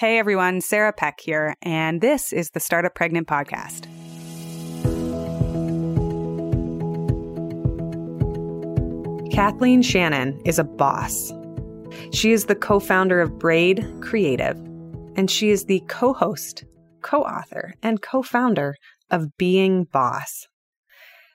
[0.00, 3.84] Hey everyone, Sarah Peck here, and this is the Startup Pregnant Podcast.
[9.30, 11.34] Kathleen Shannon is a boss.
[12.14, 14.56] She is the co founder of Braid Creative,
[15.16, 16.64] and she is the co host,
[17.02, 18.76] co author, and co founder
[19.10, 20.46] of Being Boss.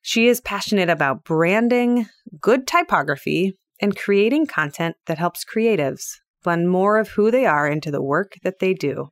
[0.02, 2.08] She is passionate about branding,
[2.42, 7.91] good typography, and creating content that helps creatives blend more of who they are into
[7.91, 9.09] the work that they do.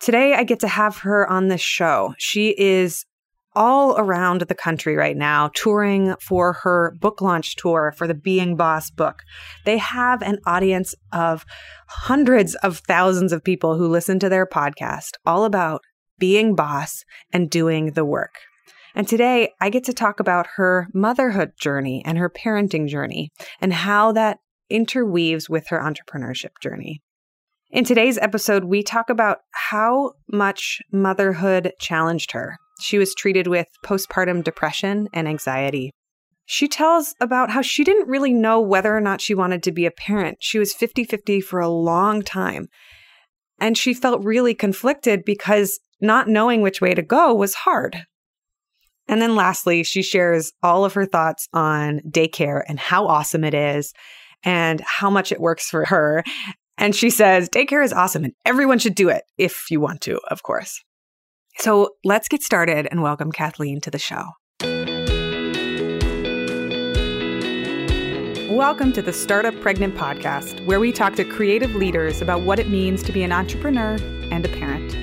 [0.00, 2.14] Today, I get to have her on the show.
[2.18, 3.04] She is
[3.54, 8.56] all around the country right now touring for her book launch tour for the Being
[8.56, 9.22] Boss book.
[9.64, 11.44] They have an audience of
[11.88, 15.82] hundreds of thousands of people who listen to their podcast all about
[16.18, 18.34] being boss and doing the work.
[18.94, 23.30] And today I get to talk about her motherhood journey and her parenting journey
[23.60, 24.38] and how that
[24.70, 27.00] interweaves with her entrepreneurship journey.
[27.70, 33.68] In today's episode, we talk about how much motherhood challenged her she was treated with
[33.84, 35.92] postpartum depression and anxiety.
[36.46, 39.86] She tells about how she didn't really know whether or not she wanted to be
[39.86, 40.38] a parent.
[40.40, 42.68] She was 50 50 for a long time.
[43.60, 48.06] And she felt really conflicted because not knowing which way to go was hard.
[49.06, 53.54] And then lastly, she shares all of her thoughts on daycare and how awesome it
[53.54, 53.92] is
[54.42, 56.24] and how much it works for her.
[56.78, 60.18] And she says, daycare is awesome and everyone should do it if you want to,
[60.30, 60.82] of course.
[61.58, 64.24] So let's get started and welcome Kathleen to the show.
[68.50, 72.68] Welcome to the Startup Pregnant Podcast, where we talk to creative leaders about what it
[72.68, 73.96] means to be an entrepreneur
[74.30, 74.96] and a parent.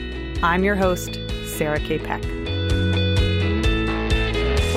[0.43, 1.97] I'm your host, Sarah K.
[1.97, 2.36] Peck.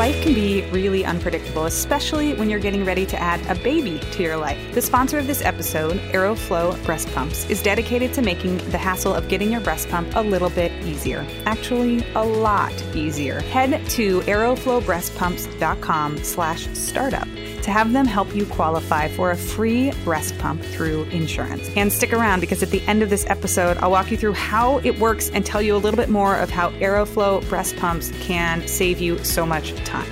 [0.01, 4.23] Life can be really unpredictable, especially when you're getting ready to add a baby to
[4.23, 4.57] your life.
[4.73, 9.29] The sponsor of this episode, Aeroflow Breast Pumps, is dedicated to making the hassle of
[9.29, 11.27] getting your breast pump a little bit easier.
[11.45, 13.41] Actually, a lot easier.
[13.41, 17.29] Head to aeroflowbreastpumps.com slash startup
[17.63, 21.69] to have them help you qualify for a free breast pump through insurance.
[21.77, 24.79] And stick around because at the end of this episode, I'll walk you through how
[24.79, 28.67] it works and tell you a little bit more of how Aeroflow breast pumps can
[28.67, 30.11] save you so much time.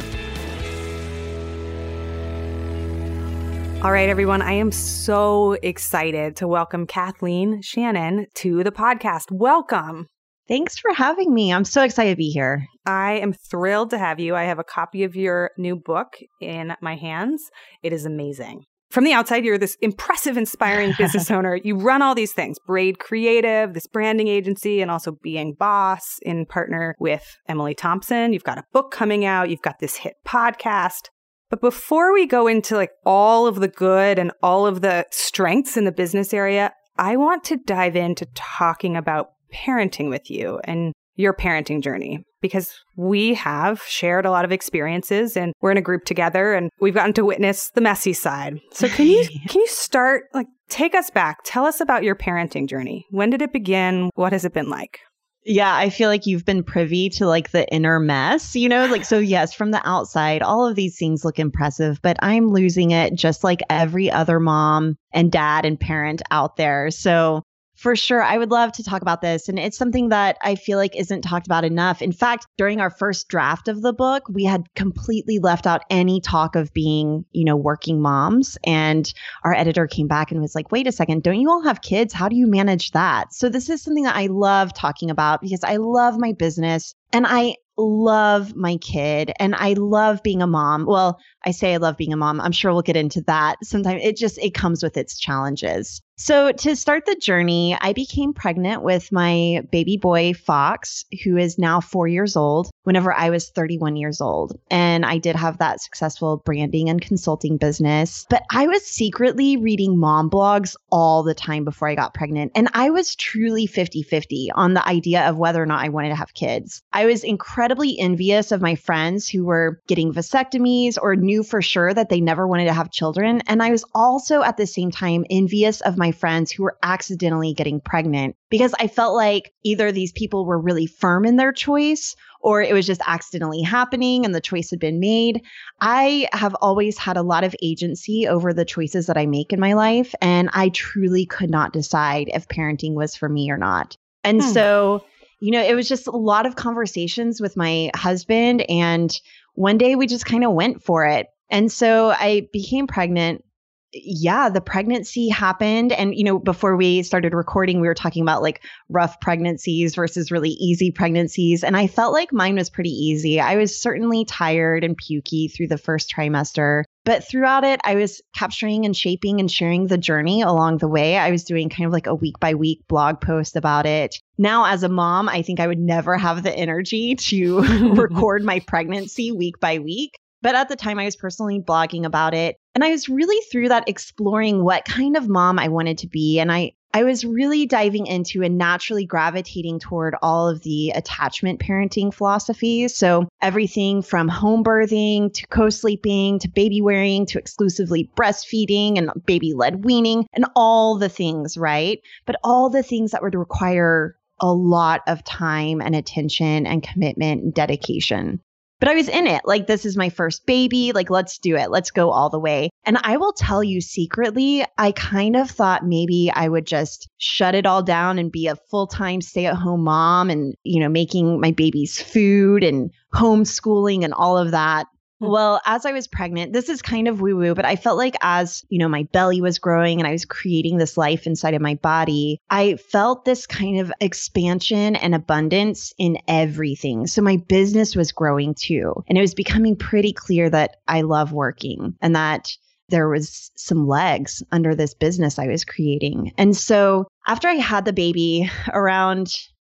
[3.80, 9.30] All right, everyone, I am so excited to welcome Kathleen Shannon to the podcast.
[9.30, 10.08] Welcome.
[10.48, 11.52] Thanks for having me.
[11.52, 12.66] I'm so excited to be here.
[12.86, 14.34] I am thrilled to have you.
[14.34, 17.42] I have a copy of your new book in my hands.
[17.82, 18.64] It is amazing.
[18.90, 21.56] From the outside, you're this impressive, inspiring business owner.
[21.62, 26.46] You run all these things Braid Creative, this branding agency, and also Being Boss in
[26.46, 28.32] partner with Emily Thompson.
[28.32, 31.10] You've got a book coming out, you've got this hit podcast.
[31.50, 35.76] But before we go into like all of the good and all of the strengths
[35.76, 40.92] in the business area, I want to dive into talking about parenting with you and
[41.16, 45.82] your parenting journey because we have shared a lot of experiences and we're in a
[45.82, 48.60] group together and we've gotten to witness the messy side.
[48.72, 51.38] So can you can you start like take us back?
[51.44, 53.04] Tell us about your parenting journey.
[53.10, 54.10] When did it begin?
[54.14, 55.00] What has it been like?
[55.44, 58.86] Yeah, I feel like you've been privy to like the inner mess, you know?
[58.86, 62.90] Like, so yes, from the outside, all of these things look impressive, but I'm losing
[62.90, 66.90] it just like every other mom and dad and parent out there.
[66.90, 67.42] So
[67.78, 68.20] for sure.
[68.20, 69.48] I would love to talk about this.
[69.48, 72.02] And it's something that I feel like isn't talked about enough.
[72.02, 76.20] In fact, during our first draft of the book, we had completely left out any
[76.20, 78.58] talk of being, you know, working moms.
[78.64, 79.10] And
[79.44, 82.12] our editor came back and was like, wait a second, don't you all have kids?
[82.12, 83.32] How do you manage that?
[83.32, 87.26] So this is something that I love talking about because I love my business and
[87.28, 90.84] I love my kid and I love being a mom.
[90.84, 92.40] Well, I say I love being a mom.
[92.40, 93.56] I'm sure we'll get into that.
[93.62, 96.02] Sometimes it just it comes with its challenges.
[96.20, 101.58] So, to start the journey, I became pregnant with my baby boy Fox, who is
[101.58, 104.58] now 4 years old, whenever I was 31 years old.
[104.68, 109.96] And I did have that successful branding and consulting business, but I was secretly reading
[109.96, 114.74] mom blogs all the time before I got pregnant, and I was truly 50-50 on
[114.74, 116.82] the idea of whether or not I wanted to have kids.
[116.92, 121.92] I was incredibly envious of my friends who were getting vasectomies or knew for sure
[121.92, 123.42] that they never wanted to have children.
[123.46, 127.52] And I was also at the same time envious of my friends who were accidentally
[127.52, 132.16] getting pregnant because I felt like either these people were really firm in their choice
[132.40, 135.42] or it was just accidentally happening and the choice had been made.
[135.82, 139.60] I have always had a lot of agency over the choices that I make in
[139.60, 140.14] my life.
[140.22, 143.98] And I truly could not decide if parenting was for me or not.
[144.24, 144.48] And hmm.
[144.48, 145.04] so,
[145.40, 148.64] you know, it was just a lot of conversations with my husband.
[148.70, 149.12] And
[149.58, 151.26] one day we just kind of went for it.
[151.50, 153.44] And so I became pregnant
[153.92, 155.92] yeah, the pregnancy happened.
[155.92, 160.30] And, you know, before we started recording, we were talking about like rough pregnancies versus
[160.30, 161.64] really easy pregnancies.
[161.64, 163.40] And I felt like mine was pretty easy.
[163.40, 166.84] I was certainly tired and pukey through the first trimester.
[167.04, 171.16] But throughout it, I was capturing and shaping and sharing the journey along the way.
[171.16, 174.14] I was doing kind of like a week by week blog post about it.
[174.36, 177.60] Now, as a mom, I think I would never have the energy to
[177.94, 180.18] record my pregnancy week by week.
[180.42, 182.56] But at the time, I was personally blogging about it.
[182.78, 186.38] And I was really through that exploring what kind of mom I wanted to be.
[186.38, 191.58] And I, I was really diving into and naturally gravitating toward all of the attachment
[191.58, 192.94] parenting philosophies.
[192.94, 199.10] So, everything from home birthing to co sleeping to baby wearing to exclusively breastfeeding and
[199.26, 202.00] baby led weaning and all the things, right?
[202.26, 207.42] But all the things that would require a lot of time and attention and commitment
[207.42, 208.40] and dedication
[208.80, 209.42] but I was in it.
[209.44, 210.92] Like, this is my first baby.
[210.92, 211.70] Like, let's do it.
[211.70, 212.70] Let's go all the way.
[212.84, 217.54] And I will tell you secretly, I kind of thought maybe I would just shut
[217.54, 220.88] it all down and be a full time stay at home mom and, you know,
[220.88, 224.86] making my baby's food and homeschooling and all of that.
[225.28, 228.16] Well, as I was pregnant, this is kind of woo woo, but I felt like
[228.22, 231.60] as, you know, my belly was growing and I was creating this life inside of
[231.60, 237.06] my body, I felt this kind of expansion and abundance in everything.
[237.08, 238.94] So my business was growing too.
[239.08, 242.48] And it was becoming pretty clear that I love working and that
[242.88, 246.32] there was some legs under this business I was creating.
[246.38, 249.34] And so after I had the baby around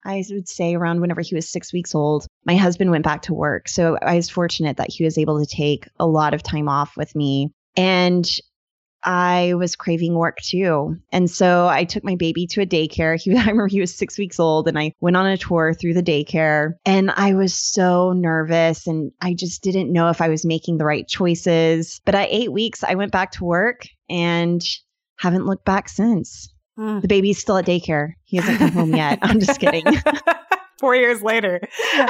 [0.04, 3.34] I would say around whenever he was six weeks old, my husband went back to
[3.34, 3.68] work.
[3.68, 6.96] So I was fortunate that he was able to take a lot of time off
[6.96, 7.50] with me.
[7.76, 8.28] And
[9.04, 10.96] I was craving work too.
[11.12, 13.18] And so I took my baby to a daycare.
[13.22, 15.94] He, I remember he was six weeks old and I went on a tour through
[15.94, 20.44] the daycare and I was so nervous and I just didn't know if I was
[20.44, 22.00] making the right choices.
[22.04, 24.62] But at eight weeks, I went back to work and
[25.18, 26.52] haven't looked back since.
[26.78, 27.02] Mm.
[27.02, 28.12] The baby's still at daycare.
[28.24, 29.18] He hasn't come home yet.
[29.22, 29.84] I'm just kidding.
[30.78, 31.60] Four years later.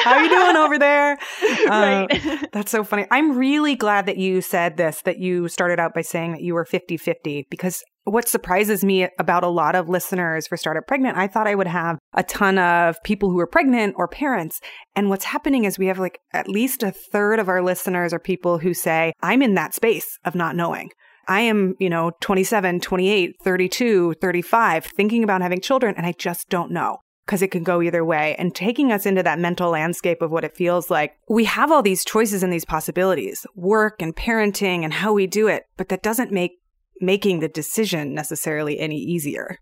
[0.04, 1.18] How are you doing over there?
[1.68, 2.06] right.
[2.10, 3.06] Uh, that's so funny.
[3.10, 6.52] I'm really glad that you said this, that you started out by saying that you
[6.52, 11.16] were 50 50, because what surprises me about a lot of listeners for Startup Pregnant,
[11.16, 14.60] I thought I would have a ton of people who are pregnant or parents.
[14.94, 18.18] And what's happening is we have like at least a third of our listeners are
[18.18, 20.90] people who say, I'm in that space of not knowing.
[21.28, 26.48] I am, you know, 27, 28, 32, 35, thinking about having children, and I just
[26.48, 28.34] don't know because it can go either way.
[28.38, 31.82] And taking us into that mental landscape of what it feels like, we have all
[31.82, 36.02] these choices and these possibilities work and parenting and how we do it, but that
[36.02, 36.52] doesn't make
[37.00, 39.58] making the decision necessarily any easier.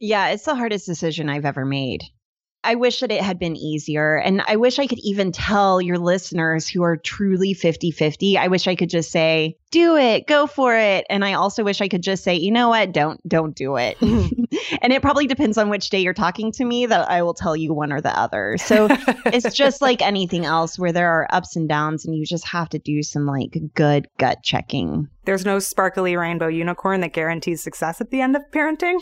[0.00, 2.00] Yeah, it's the hardest decision I've ever made.
[2.64, 4.16] I wish that it had been easier.
[4.16, 8.48] And I wish I could even tell your listeners who are truly 50 50, I
[8.48, 11.04] wish I could just say, do it, go for it.
[11.10, 14.00] And I also wish I could just say, you know what, don't, don't do it.
[14.00, 17.54] and it probably depends on which day you're talking to me that I will tell
[17.54, 18.56] you one or the other.
[18.58, 18.88] So
[19.26, 22.70] it's just like anything else where there are ups and downs and you just have
[22.70, 25.08] to do some like good gut checking.
[25.24, 28.98] There's no sparkly rainbow unicorn that guarantees success at the end of parenting.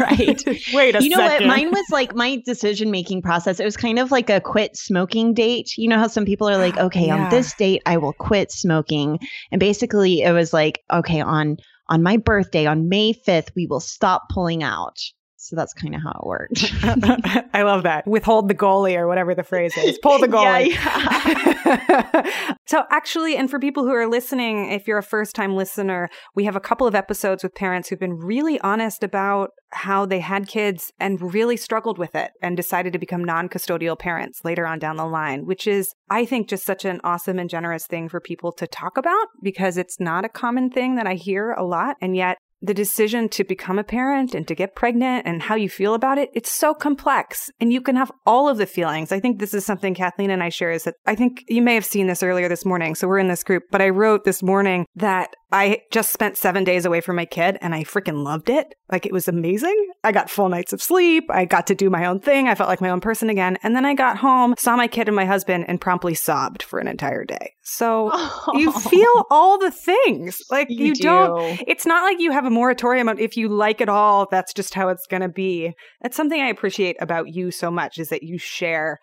[0.00, 0.42] right.
[0.74, 1.46] Wait a You know second.
[1.48, 1.56] what?
[1.56, 3.60] Mine was like my decision making process.
[3.60, 5.76] It was kind of like a quit smoking date.
[5.76, 7.24] You know how some people are like, okay, yeah.
[7.24, 9.18] on this date, I will quit smoking.
[9.52, 11.56] And basically, it was like, okay, on
[11.88, 14.96] on my birthday on May 5th, we will stop pulling out.
[15.42, 16.70] So that's kind of how it worked.
[17.54, 18.06] I love that.
[18.06, 19.98] Withhold the goalie or whatever the phrase is.
[19.98, 20.68] Pull the goalie.
[20.68, 22.54] Yeah, yeah.
[22.66, 26.44] so actually, and for people who are listening, if you're a first time listener, we
[26.44, 30.46] have a couple of episodes with parents who've been really honest about how they had
[30.46, 34.78] kids and really struggled with it and decided to become non custodial parents later on
[34.78, 38.20] down the line, which is, I think, just such an awesome and generous thing for
[38.20, 41.96] people to talk about because it's not a common thing that I hear a lot.
[42.02, 45.68] And yet, the decision to become a parent and to get pregnant and how you
[45.68, 49.12] feel about it, it's so complex and you can have all of the feelings.
[49.12, 51.74] I think this is something Kathleen and I share is that I think you may
[51.74, 52.94] have seen this earlier this morning.
[52.94, 56.64] So we're in this group, but I wrote this morning that I just spent seven
[56.64, 58.74] days away from my kid and I freaking loved it.
[58.90, 59.76] Like it was amazing.
[60.04, 61.24] I got full nights of sleep.
[61.28, 62.48] I got to do my own thing.
[62.48, 63.58] I felt like my own person again.
[63.62, 66.78] And then I got home, saw my kid and my husband, and promptly sobbed for
[66.78, 67.54] an entire day.
[67.62, 68.44] So oh.
[68.54, 70.38] you feel all the things.
[70.50, 71.04] Like you, you do.
[71.04, 74.52] not it's not like you have a moratorium on if you like it all, that's
[74.52, 75.72] just how it's going to be.
[76.00, 78.98] That's something I appreciate about you so much is that you share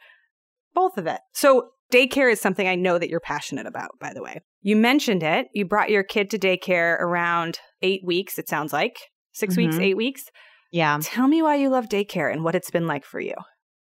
[0.74, 1.20] both of it.
[1.34, 4.42] So Daycare is something I know that you're passionate about, by the way.
[4.62, 5.48] You mentioned it.
[5.54, 8.98] You brought your kid to daycare around eight weeks, it sounds like.
[9.34, 9.62] 6 mm-hmm.
[9.62, 10.24] weeks, eight weeks.
[10.72, 10.98] Yeah.
[11.02, 13.36] Tell me why you love daycare and what it's been like for you.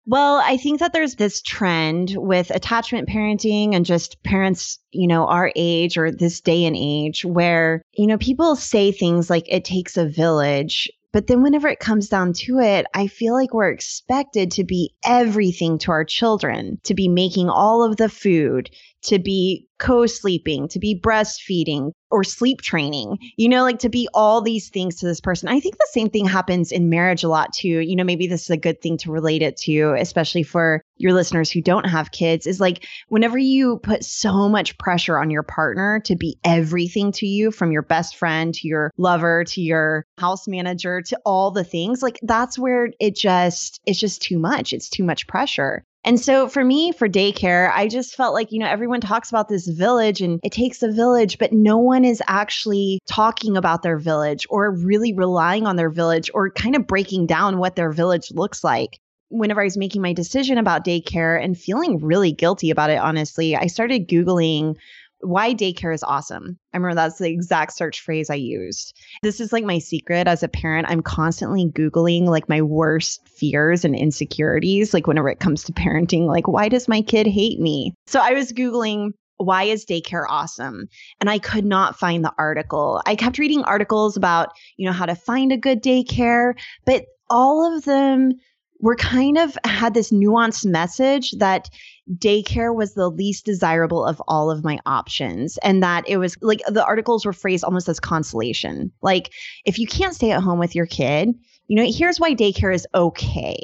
[0.07, 5.27] Well, I think that there's this trend with attachment parenting and just parents, you know,
[5.27, 9.63] our age or this day and age where, you know, people say things like it
[9.63, 10.89] takes a village.
[11.13, 14.93] But then whenever it comes down to it, I feel like we're expected to be
[15.05, 18.71] everything to our children, to be making all of the food,
[19.03, 24.07] to be co sleeping, to be breastfeeding or sleep training, you know, like to be
[24.13, 25.47] all these things to this person.
[25.49, 27.79] I think the same thing happens in marriage a lot too.
[27.79, 31.13] You know, maybe this is a good thing to relate it to, especially for your
[31.13, 35.43] listeners who don't have kids, is like whenever you put so much pressure on your
[35.43, 40.05] partner to be everything to you, from your best friend to your lover to your
[40.19, 44.73] house manager to all the things, like that's where it just, it's just too much.
[44.73, 45.83] It's too much pressure.
[46.03, 49.47] And so for me, for daycare, I just felt like, you know, everyone talks about
[49.47, 53.97] this village and it takes a village, but no one is actually talking about their
[53.97, 58.31] village or really relying on their village or kind of breaking down what their village
[58.31, 58.99] looks like.
[59.29, 63.55] Whenever I was making my decision about daycare and feeling really guilty about it, honestly,
[63.55, 64.75] I started Googling
[65.21, 66.57] why daycare is awesome.
[66.73, 68.95] I remember that's the exact search phrase I used.
[69.23, 70.87] This is like my secret as a parent.
[70.89, 76.27] I'm constantly Googling like my worst fears and insecurities, like whenever it comes to parenting,
[76.27, 77.93] like, why does my kid hate me?
[78.07, 80.87] So I was Googling, why is daycare awesome?
[81.19, 83.01] And I could not find the article.
[83.05, 86.53] I kept reading articles about, you know, how to find a good daycare,
[86.85, 88.33] but all of them
[88.81, 91.69] were kind of had this nuanced message that
[92.17, 96.61] daycare was the least desirable of all of my options and that it was like
[96.67, 98.91] the articles were phrased almost as consolation.
[99.01, 99.31] Like
[99.65, 101.33] if you can't stay at home with your kid
[101.71, 103.57] you know here's why daycare is okay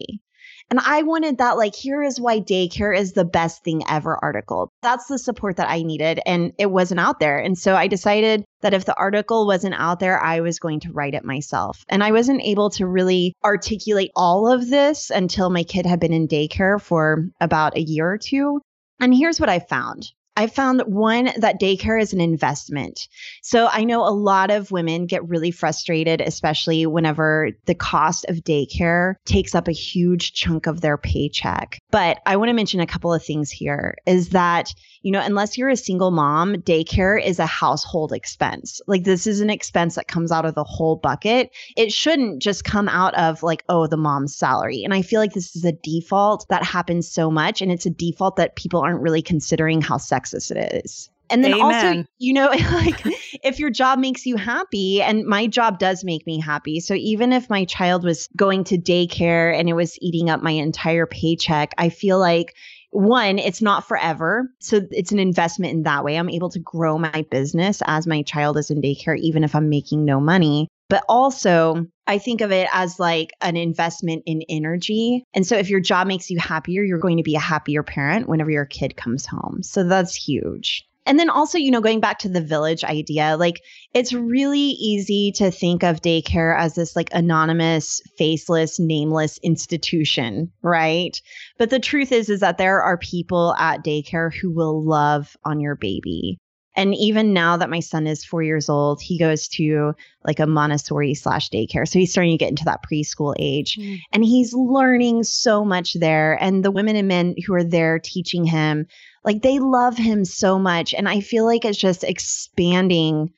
[0.69, 4.69] and I wanted that, like, here is why daycare is the best thing ever article.
[4.81, 6.19] That's the support that I needed.
[6.25, 7.37] And it wasn't out there.
[7.37, 10.91] And so I decided that if the article wasn't out there, I was going to
[10.91, 11.85] write it myself.
[11.87, 16.13] And I wasn't able to really articulate all of this until my kid had been
[16.13, 18.59] in daycare for about a year or two.
[18.99, 23.07] And here's what I found I found one that daycare is an investment.
[23.41, 28.43] So I know a lot of women get really frustrated, especially whenever the cost of
[28.43, 31.79] daycare takes up a huge chunk of their paycheck.
[31.89, 35.57] But I want to mention a couple of things here is that, you know, unless
[35.57, 38.79] you're a single mom, daycare is a household expense.
[38.85, 41.49] Like this is an expense that comes out of the whole bucket.
[41.75, 44.83] It shouldn't just come out of like, oh, the mom's salary.
[44.83, 47.63] And I feel like this is a default that happens so much.
[47.63, 51.09] And it's a default that people aren't really considering how sex sexist it is.
[51.29, 51.97] And then Amen.
[51.97, 53.01] also, you know, like
[53.43, 56.79] if your job makes you happy, and my job does make me happy.
[56.79, 60.51] So even if my child was going to daycare and it was eating up my
[60.51, 62.55] entire paycheck, I feel like
[62.97, 64.49] one, it's not forever.
[64.59, 66.17] So it's an investment in that way.
[66.17, 69.69] I'm able to grow my business as my child is in daycare, even if I'm
[69.69, 70.67] making no money.
[70.89, 75.23] But also, I think of it as like an investment in energy.
[75.35, 78.27] And so if your job makes you happier, you're going to be a happier parent
[78.27, 79.61] whenever your kid comes home.
[79.61, 80.87] So that's huge.
[81.07, 83.61] And then also, you know, going back to the village idea, like
[83.93, 91.19] it's really easy to think of daycare as this like anonymous, faceless, nameless institution, right?
[91.57, 95.61] But the truth is is that there are people at daycare who will love on
[95.61, 96.37] your baby.
[96.77, 100.45] And even now that my son is four years old, he goes to like a
[100.45, 101.87] Montessori slash daycare.
[101.87, 103.97] So he's starting to get into that preschool age mm.
[104.13, 106.37] and he's learning so much there.
[106.39, 108.85] And the women and men who are there teaching him,
[109.27, 110.93] like they love him so much.
[110.93, 113.33] And I feel like it's just expanding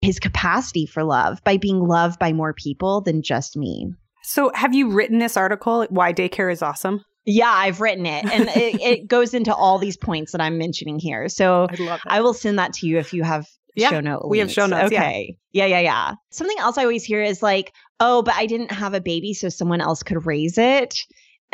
[0.00, 3.92] his capacity for love by being loved by more people than just me.
[4.22, 7.04] So, have you written this article, Why Daycare is Awesome?
[7.26, 10.98] Yeah, I've written it, and it, it, goes into all these points that I'm mentioning
[10.98, 11.28] here.
[11.28, 11.66] So
[12.06, 14.26] I will send that to you if you have yeah, show notes.
[14.28, 14.92] We have show notes.
[14.92, 15.36] Okay.
[15.52, 15.66] Yeah.
[15.66, 16.14] yeah, yeah, yeah.
[16.30, 19.48] Something else I always hear is like, "Oh, but I didn't have a baby, so
[19.48, 20.94] someone else could raise it."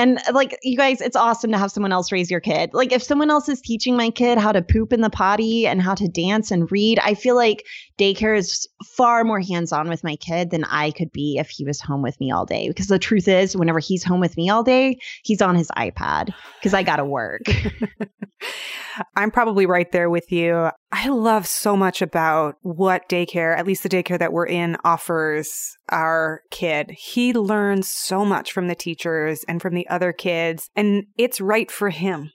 [0.00, 2.70] And uh, like you guys, it's awesome to have someone else raise your kid.
[2.72, 5.82] Like if someone else is teaching my kid how to poop in the potty and
[5.82, 7.66] how to dance and read, I feel like
[7.98, 8.66] daycare is
[8.96, 12.18] far more hands-on with my kid than I could be if he was home with
[12.18, 12.66] me all day.
[12.66, 16.32] Because the truth is, whenever he's home with me all day, he's on his iPad
[16.58, 17.42] because I got to work.
[19.16, 20.70] I'm probably right there with you.
[20.92, 25.76] I love so much about what daycare, at least the daycare that we're in, offers
[25.88, 26.90] our kid.
[26.90, 31.70] He learns so much from the teachers and from the other kids, and it's right
[31.70, 32.32] for him.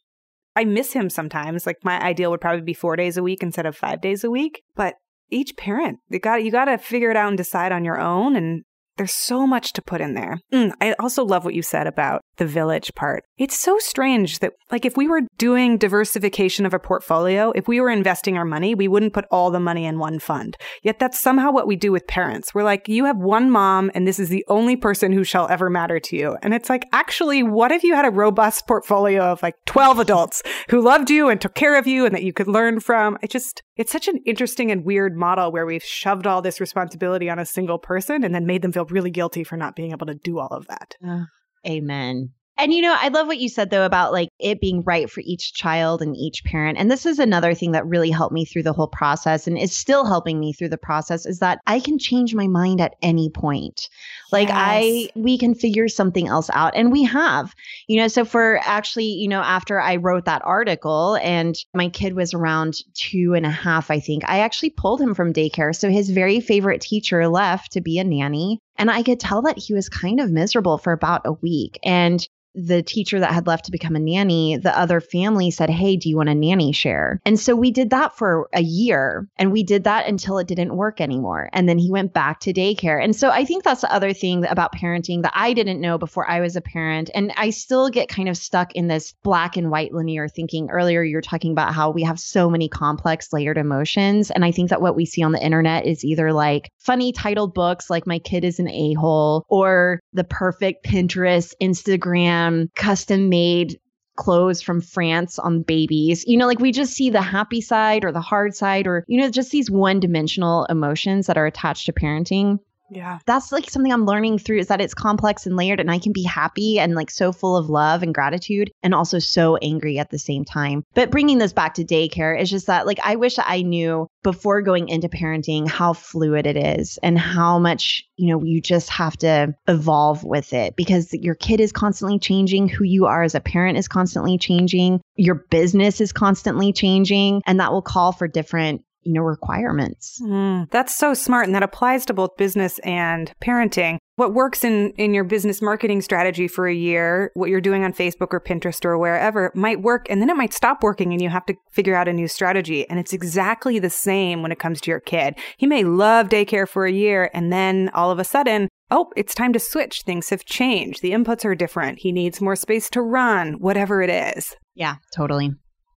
[0.56, 1.66] I miss him sometimes.
[1.66, 4.32] Like my ideal would probably be four days a week instead of five days a
[4.32, 4.62] week.
[4.74, 4.96] But
[5.30, 8.38] each parent, you got you got to figure it out and decide on your own.
[8.38, 8.64] And
[8.98, 10.40] There's so much to put in there.
[10.54, 13.24] Mm, I also love what you said about the village part.
[13.38, 17.82] It's so strange that, like, if we were doing diversification of a portfolio, if we
[17.82, 20.56] were investing our money, we wouldn't put all the money in one fund.
[20.82, 22.54] Yet that's somehow what we do with parents.
[22.54, 25.70] We're like, you have one mom, and this is the only person who shall ever
[25.70, 26.38] matter to you.
[26.42, 30.42] And it's like, actually, what if you had a robust portfolio of like 12 adults
[30.70, 33.18] who loved you and took care of you and that you could learn from?
[33.22, 37.30] I just, it's such an interesting and weird model where we've shoved all this responsibility
[37.30, 40.08] on a single person and then made them feel really guilty for not being able
[40.08, 40.96] to do all of that.
[41.06, 41.26] Uh,
[41.68, 42.30] amen.
[42.58, 45.22] And you know, I love what you said though about like it being right for
[45.26, 46.78] each child and each parent.
[46.78, 49.76] And this is another thing that really helped me through the whole process and is
[49.76, 53.30] still helping me through the process is that I can change my mind at any
[53.30, 53.90] point.
[54.32, 54.58] Like yes.
[54.58, 57.54] I we can figure something else out and we have.
[57.88, 62.16] You know, so for actually, you know, after I wrote that article and my kid
[62.16, 65.76] was around two and a half, I think, I actually pulled him from daycare.
[65.76, 68.60] So his very favorite teacher left to be a nanny.
[68.78, 71.80] And I could tell that he was kind of miserable for about a week.
[71.84, 75.98] And the teacher that had left to become a nanny, the other family said, Hey,
[75.98, 77.20] do you want a nanny share?
[77.26, 80.76] And so we did that for a year and we did that until it didn't
[80.76, 81.50] work anymore.
[81.54, 83.04] And then he went back to daycare.
[83.04, 86.30] And so I think that's the other thing about parenting that I didn't know before
[86.30, 87.10] I was a parent.
[87.14, 90.70] And I still get kind of stuck in this black and white linear thinking.
[90.70, 94.32] Earlier, you're talking about how we have so many complex layered emotions.
[94.32, 97.54] And I think that what we see on the internet is either like funny titled
[97.54, 103.30] books like My Kid is an A hole or the perfect Pinterest, Instagram, um, custom
[103.30, 103.80] made
[104.16, 106.24] clothes from France on babies.
[106.26, 109.20] You know, like we just see the happy side or the hard side or, you
[109.20, 112.60] know, just these one dimensional emotions that are attached to parenting.
[112.90, 113.20] Yeah.
[113.26, 116.12] That's like something I'm learning through is that it's complex and layered and I can
[116.12, 120.12] be happy and like so full of love and gratitude and also so angry at
[120.12, 120.84] the same time.
[120.94, 124.62] But bringing this back to daycare is just that like I wish I knew before
[124.62, 129.18] going into parenting how fluid it is and how much, you know, you just have
[129.18, 133.40] to evolve with it because your kid is constantly changing, who you are as a
[133.40, 138.84] parent is constantly changing, your business is constantly changing and that will call for different
[139.06, 140.20] you know requirements.
[140.22, 143.98] Mm, that's so smart and that applies to both business and parenting.
[144.18, 147.94] What works in in your business marketing strategy for a year what you're doing on
[147.94, 151.30] facebook or pinterest or wherever might work and then it might stop working and you
[151.30, 154.82] have to figure out a new strategy and it's exactly the same when it comes
[154.82, 155.36] to your kid.
[155.58, 159.36] He may love daycare for a year and then all of a sudden oh it's
[159.36, 160.02] time to switch.
[160.06, 161.02] Things have changed.
[161.02, 162.00] The inputs are different.
[162.00, 164.56] He needs more space to run whatever it is.
[164.74, 165.52] Yeah totally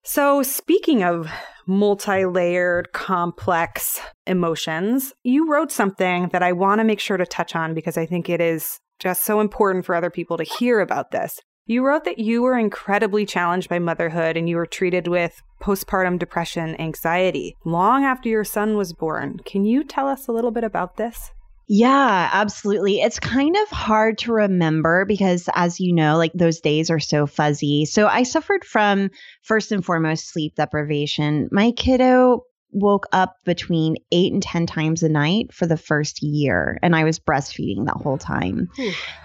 [0.08, 1.30] so, speaking of
[1.66, 7.58] multi layered, complex emotions, you wrote something that I want to make sure to touch
[7.58, 11.12] on because I think it is just so important for other people to hear about
[11.12, 11.42] this.
[11.66, 16.18] You wrote that you were incredibly challenged by motherhood and you were treated with postpartum
[16.18, 19.40] depression anxiety long after your son was born.
[19.44, 21.32] Can you tell us a little bit about this?
[21.68, 23.02] Yeah, absolutely.
[23.02, 27.28] It's kind of hard to remember because, as you know, like those days are so
[27.28, 27.86] fuzzy.
[27.86, 29.10] So I suffered from,
[29.44, 31.50] first and foremost, sleep deprivation.
[31.52, 36.78] My kiddo woke up between eight and 10 times a night for the first year,
[36.82, 38.70] and I was breastfeeding that whole time.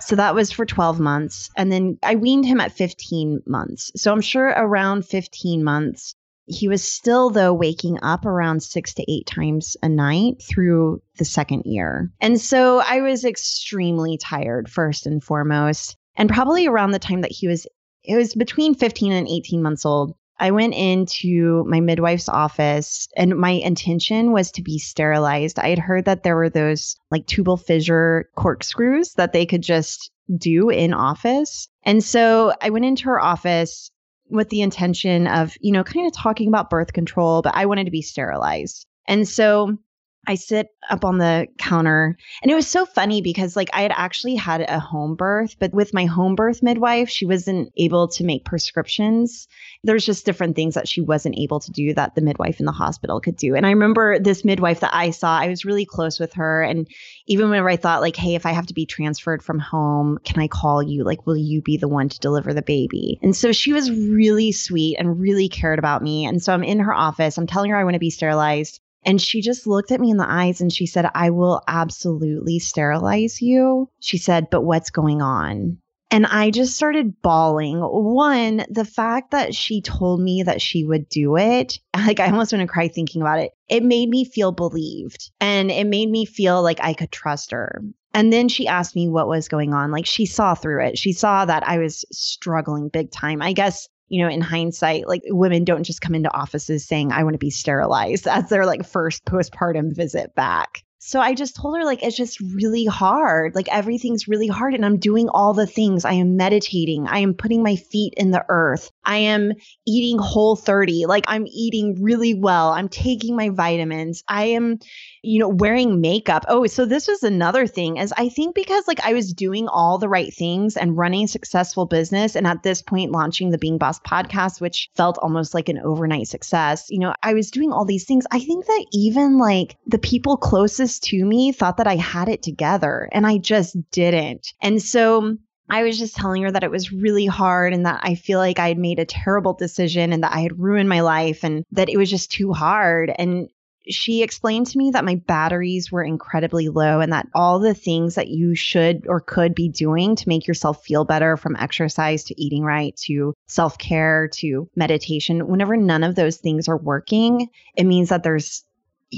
[0.01, 1.51] so that was for 12 months.
[1.57, 3.93] And then I weaned him at 15 months.
[3.97, 6.15] So I'm sure around 15 months,
[6.47, 11.25] he was still, though, waking up around six to eight times a night through the
[11.25, 12.11] second year.
[12.21, 15.97] And so I was extremely tired, first and foremost.
[16.17, 17.67] And probably around the time that he was,
[18.03, 20.15] it was between 15 and 18 months old.
[20.39, 25.61] I went into my midwife's office and my intention was to be sterilized.
[25.61, 30.11] I had heard that there were those like tubal Essure corkscrews that they could just
[30.37, 31.69] do in office.
[31.85, 33.92] And so I went into her office
[34.33, 37.85] with the intention of, you know, kind of talking about birth control, but I wanted
[37.85, 38.87] to be sterilized.
[39.07, 39.77] And so
[40.25, 43.93] I sit up on the counter and it was so funny because like I had
[43.95, 48.25] actually had a home birth, but with my home birth midwife, she wasn't able to
[48.25, 49.49] make prescriptions.
[49.83, 52.73] There's just different things that she wasn't able to do that the midwife in the
[52.73, 53.57] hospital could do.
[53.57, 56.63] And I remember this midwife that I saw, I was really close with her.
[56.63, 56.87] And
[57.27, 60.41] even whenever I thought like, hey, if I have to be transferred from home, can
[60.41, 61.03] I call you?
[61.03, 63.19] Like, will you be the one to deliver the baby?
[63.23, 66.27] And so she was really sweet and really cared about me.
[66.27, 67.39] And so I'm in her office.
[67.39, 68.81] I'm telling her I want to be sterilized.
[69.05, 72.59] And she just looked at me in the eyes and she said, I will absolutely
[72.59, 73.89] sterilize you.
[74.01, 75.79] She said, but what's going on?
[76.13, 77.81] And I just started bawling.
[77.81, 82.53] One, the fact that she told me that she would do it, like I almost
[82.53, 83.53] want to cry thinking about it.
[83.69, 87.83] It made me feel believed and it made me feel like I could trust her.
[88.13, 89.91] And then she asked me what was going on.
[89.91, 90.99] Like she saw through it.
[90.99, 93.41] She saw that I was struggling big time.
[93.41, 97.25] I guess you know, in hindsight, like women don't just come into offices saying, I
[97.25, 100.83] want to be sterilized as their like first postpartum visit back.
[101.05, 103.57] So I just told her, like, it's just really hard.
[103.57, 104.73] Like, everything's really hard.
[104.73, 106.05] And I'm doing all the things.
[106.05, 107.09] I am meditating.
[107.09, 108.89] I am putting my feet in the earth.
[109.05, 109.53] I am
[109.87, 111.07] eating whole 30.
[111.07, 112.71] Like, I'm eating really well.
[112.71, 114.23] I'm taking my vitamins.
[114.29, 114.79] I am,
[115.23, 116.45] you know, wearing makeup.
[116.49, 119.99] Oh, so this was another thing is I think because like I was doing all
[119.99, 122.37] the right things and running a successful business.
[122.37, 126.29] And at this point, launching the Being Boss podcast, which felt almost like an overnight
[126.29, 128.25] success, you know, I was doing all these things.
[128.31, 132.29] I think that even like the people closest closest to me thought that I had
[132.29, 134.53] it together and I just didn't.
[134.61, 135.37] And so
[135.69, 138.59] I was just telling her that it was really hard and that I feel like
[138.59, 141.89] I had made a terrible decision and that I had ruined my life and that
[141.89, 143.11] it was just too hard.
[143.17, 143.49] And
[143.89, 148.15] she explained to me that my batteries were incredibly low and that all the things
[148.15, 152.41] that you should or could be doing to make yourself feel better from exercise to
[152.41, 157.85] eating right to self care to meditation, whenever none of those things are working, it
[157.85, 158.65] means that there's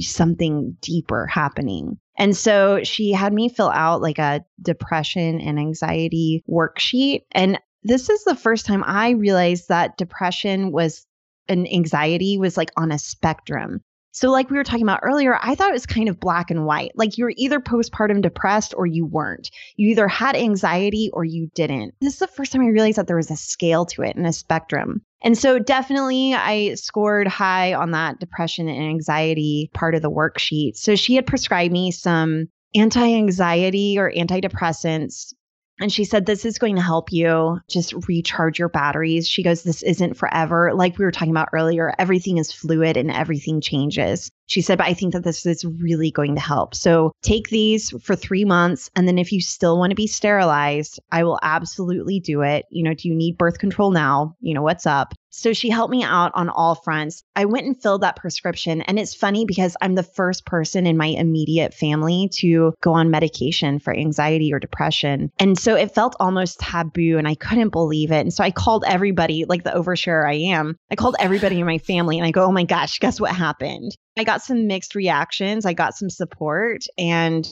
[0.00, 1.98] something deeper happening.
[2.16, 7.22] And so she had me fill out like a depression and anxiety worksheet.
[7.32, 11.06] And this is the first time I realized that depression was
[11.48, 13.82] and anxiety was like on a spectrum.
[14.14, 16.64] So, like we were talking about earlier, I thought it was kind of black and
[16.64, 16.92] white.
[16.94, 19.50] Like you were either postpartum depressed or you weren't.
[19.74, 21.94] You either had anxiety or you didn't.
[22.00, 24.24] This is the first time I realized that there was a scale to it and
[24.24, 25.02] a spectrum.
[25.24, 30.76] And so, definitely, I scored high on that depression and anxiety part of the worksheet.
[30.76, 35.34] So, she had prescribed me some anti anxiety or antidepressants
[35.80, 39.28] and she said, This is going to help you just recharge your batteries.
[39.28, 40.72] She goes, This isn't forever.
[40.74, 44.30] Like we were talking about earlier, everything is fluid and everything changes.
[44.46, 46.74] She said, But I think that this is really going to help.
[46.74, 48.90] So take these for three months.
[48.94, 52.66] And then if you still want to be sterilized, I will absolutely do it.
[52.70, 54.36] You know, do you need birth control now?
[54.40, 55.14] You know, what's up?
[55.36, 57.24] So she helped me out on all fronts.
[57.34, 58.82] I went and filled that prescription.
[58.82, 63.10] And it's funny because I'm the first person in my immediate family to go on
[63.10, 65.32] medication for anxiety or depression.
[65.40, 68.20] And so it felt almost taboo and I couldn't believe it.
[68.20, 71.78] And so I called everybody, like the overshare I am, I called everybody in my
[71.78, 73.96] family and I go, oh my gosh, guess what happened?
[74.16, 75.66] I got some mixed reactions.
[75.66, 77.46] I got some support and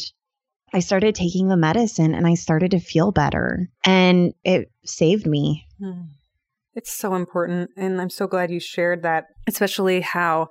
[0.72, 5.66] I started taking the medicine and I started to feel better and it saved me.
[5.78, 6.02] Hmm.
[6.74, 7.70] It's so important.
[7.76, 10.48] And I'm so glad you shared that, especially how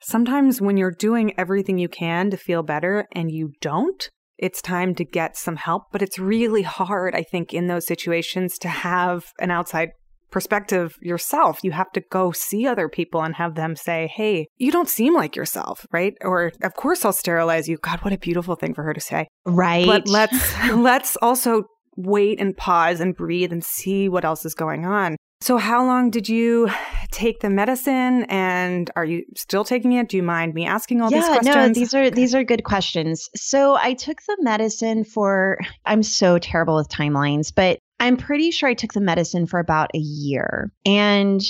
[0.00, 4.94] sometimes when you're doing everything you can to feel better and you don't, it's time
[4.96, 5.84] to get some help.
[5.90, 9.90] But it's really hard, I think, in those situations to have an outside
[10.34, 11.60] perspective yourself.
[11.62, 15.14] You have to go see other people and have them say, Hey, you don't seem
[15.14, 16.14] like yourself, right?
[16.22, 17.78] Or of course I'll sterilize you.
[17.78, 19.28] God, what a beautiful thing for her to say.
[19.46, 19.86] Right.
[19.86, 21.62] But let's let's also
[21.96, 25.16] wait and pause and breathe and see what else is going on.
[25.40, 26.70] So, how long did you
[27.10, 30.08] take the medicine, and are you still taking it?
[30.08, 31.54] Do you mind me asking all yeah, these questions?
[31.54, 33.28] No, these are these are good questions.
[33.36, 35.58] So, I took the medicine for.
[35.84, 39.90] I'm so terrible with timelines, but I'm pretty sure I took the medicine for about
[39.94, 41.40] a year, and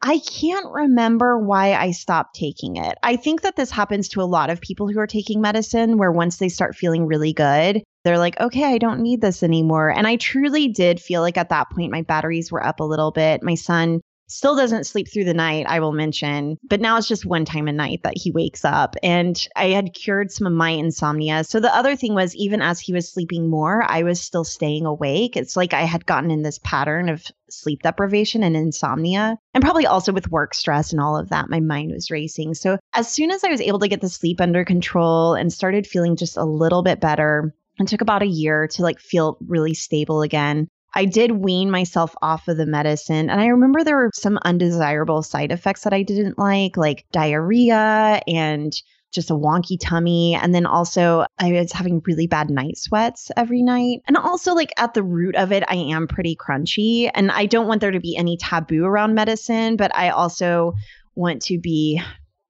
[0.00, 2.96] I can't remember why I stopped taking it.
[3.02, 6.12] I think that this happens to a lot of people who are taking medicine, where
[6.12, 9.90] once they start feeling really good, they're like, okay, I don't need this anymore.
[9.90, 13.10] And I truly did feel like at that point, my batteries were up a little
[13.10, 13.42] bit.
[13.42, 17.26] My son still doesn't sleep through the night, I will mention, but now it's just
[17.26, 18.96] one time a night that he wakes up.
[19.02, 21.44] And I had cured some of my insomnia.
[21.44, 24.86] So the other thing was, even as he was sleeping more, I was still staying
[24.86, 25.36] awake.
[25.36, 29.38] It's like I had gotten in this pattern of sleep deprivation and insomnia.
[29.54, 32.54] And probably also with work stress and all of that, my mind was racing.
[32.54, 35.86] So as soon as I was able to get the sleep under control and started
[35.86, 39.74] feeling just a little bit better, it took about a year to like feel really
[39.74, 40.68] stable again.
[40.96, 43.28] I did wean myself off of the medicine.
[43.28, 48.22] And I remember there were some undesirable side effects that I didn't like, like diarrhea
[48.26, 48.72] and
[49.12, 50.34] just a wonky tummy.
[50.34, 54.00] And then also, I was having really bad night sweats every night.
[54.08, 57.10] And also, like at the root of it, I am pretty crunchy.
[57.14, 60.72] And I don't want there to be any taboo around medicine, but I also
[61.14, 62.00] want to be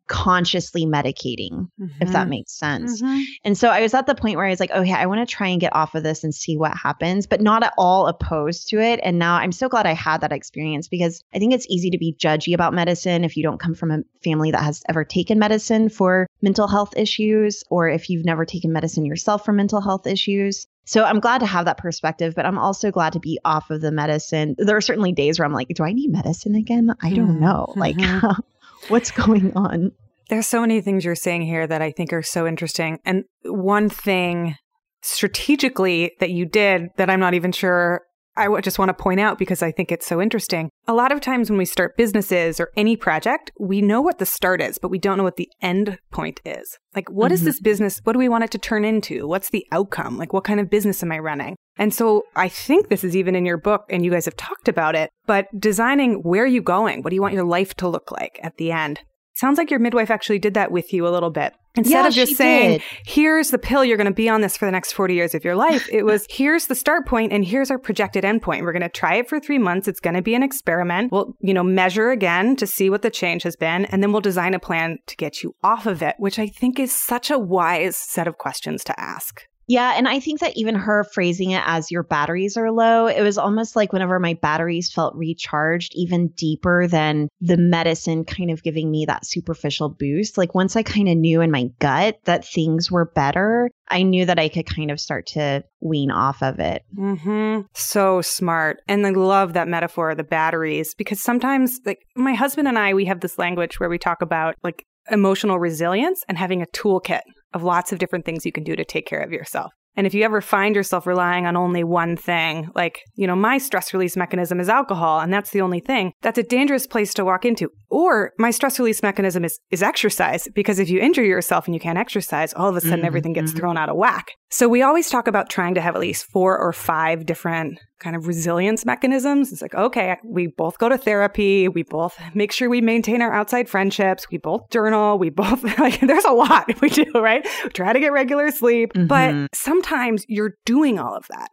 [0.07, 1.87] consciously medicating, mm-hmm.
[2.01, 2.31] if that mm-hmm.
[2.31, 3.03] makes sense.
[3.03, 3.21] Mm-hmm.
[3.45, 5.33] And so I was at the point where I was like, okay, I want to
[5.33, 8.69] try and get off of this and see what happens, but not at all opposed
[8.69, 9.01] to it.
[9.03, 11.99] And now I'm so glad I had that experience because I think it's easy to
[11.99, 15.39] be judgy about medicine if you don't come from a family that has ever taken
[15.39, 20.07] medicine for mental health issues or if you've never taken medicine yourself for mental health
[20.07, 20.67] issues.
[20.87, 23.81] So I'm glad to have that perspective, but I'm also glad to be off of
[23.81, 24.55] the medicine.
[24.57, 26.95] There are certainly days where I'm like, do I need medicine again?
[27.03, 27.41] I don't mm-hmm.
[27.41, 27.75] know.
[27.75, 28.41] Like, mm-hmm.
[28.89, 29.91] What's going on?
[30.29, 32.99] There's so many things you're saying here that I think are so interesting.
[33.05, 34.55] And one thing
[35.03, 38.03] strategically that you did that I'm not even sure
[38.37, 40.69] I just want to point out because I think it's so interesting.
[40.87, 44.27] A lot of times when we start businesses or any project, we know what the
[44.27, 46.79] start is, but we don't know what the end point is.
[46.95, 47.35] Like, what mm-hmm.
[47.35, 48.01] is this business?
[48.05, 49.27] What do we want it to turn into?
[49.27, 50.19] What's the outcome?
[50.19, 51.57] Like, what kind of business am I running?
[51.79, 54.69] And so I think this is even in your book and you guys have talked
[54.69, 57.03] about it, but designing where are you going?
[57.03, 59.01] What do you want your life to look like at the end?
[59.35, 61.53] Sounds like your midwife actually did that with you a little bit.
[61.75, 62.83] Instead yeah, of just saying, did.
[63.05, 65.45] here's the pill, you're going to be on this for the next 40 years of
[65.45, 68.63] your life, it was, here's the start point and here's our projected endpoint.
[68.63, 69.87] We're going to try it for three months.
[69.87, 71.13] It's going to be an experiment.
[71.13, 73.85] We'll, you know, measure again to see what the change has been.
[73.87, 76.81] And then we'll design a plan to get you off of it, which I think
[76.81, 79.43] is such a wise set of questions to ask.
[79.69, 79.95] Yeah.
[79.97, 83.39] And I think that even her phrasing it as your batteries are low, it was
[83.39, 88.91] almost like whenever my batteries felt recharged, even deeper than the medicine kind of giving
[88.91, 90.39] me that superficial boost.
[90.39, 94.25] Like once I kind of knew in my gut that things were better, I knew
[94.25, 96.83] that I could kind of start to wean off of it.
[96.97, 97.63] Mm-hmm.
[97.75, 98.79] So smart.
[98.89, 103.05] And I love that metaphor the batteries because sometimes, like, my husband and I, we
[103.07, 107.21] have this language where we talk about like emotional resilience and having a toolkit
[107.53, 109.73] of lots of different things you can do to take care of yourself.
[109.97, 113.57] And if you ever find yourself relying on only one thing, like, you know, my
[113.57, 117.25] stress release mechanism is alcohol and that's the only thing, that's a dangerous place to
[117.25, 117.71] walk into.
[117.89, 121.81] Or my stress release mechanism is, is exercise because if you injure yourself and you
[121.81, 123.59] can't exercise, all of a sudden mm-hmm, everything gets mm-hmm.
[123.59, 124.27] thrown out of whack.
[124.51, 128.15] So we always talk about trying to have at least four or five different kind
[128.15, 129.53] of resilience mechanisms.
[129.53, 131.69] It's like, okay, we both go to therapy.
[131.69, 134.29] We both make sure we maintain our outside friendships.
[134.31, 135.19] We both journal.
[135.19, 137.47] We both, like, there's a lot we do, right?
[137.65, 138.93] We try to get regular sleep.
[138.93, 139.07] Mm-hmm.
[139.09, 141.49] But sometimes you're doing all of that.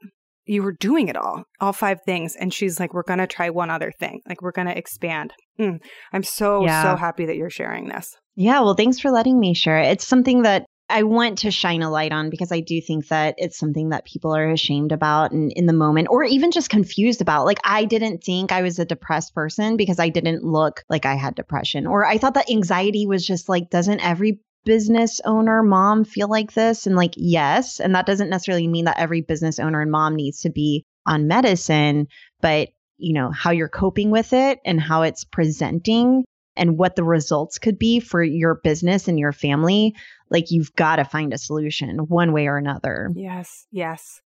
[0.45, 2.35] You were doing it all, all five things.
[2.35, 4.19] And she's like, we're going to try one other thing.
[4.27, 5.33] Like, we're going to expand.
[5.59, 5.79] Mm.
[6.11, 6.83] I'm so, yeah.
[6.83, 8.13] so happy that you're sharing this.
[8.35, 8.59] Yeah.
[8.59, 9.79] Well, thanks for letting me share.
[9.79, 13.35] It's something that I want to shine a light on because I do think that
[13.37, 17.21] it's something that people are ashamed about and in the moment or even just confused
[17.21, 17.45] about.
[17.45, 21.15] Like I didn't think I was a depressed person because I didn't look like I
[21.15, 21.87] had depression.
[21.87, 26.53] Or I thought that anxiety was just like doesn't every business owner mom feel like
[26.53, 26.85] this?
[26.85, 27.79] And like yes.
[27.79, 31.27] And that doesn't necessarily mean that every business owner and mom needs to be on
[31.27, 32.07] medicine
[32.39, 36.23] but you know how you're coping with it and how it's presenting
[36.55, 39.95] and what the results could be for your business and your family,
[40.29, 43.11] like you've got to find a solution one way or another.
[43.15, 44.21] Yes, yes.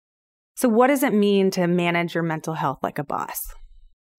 [0.56, 3.52] So, what does it mean to manage your mental health like a boss?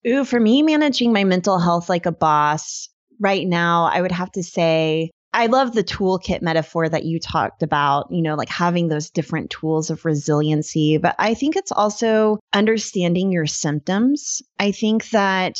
[0.07, 2.89] Ooh, for me, managing my mental health like a boss
[3.19, 7.61] right now, I would have to say I love the toolkit metaphor that you talked
[7.61, 10.97] about, you know, like having those different tools of resiliency.
[10.97, 14.41] But I think it's also understanding your symptoms.
[14.59, 15.59] I think that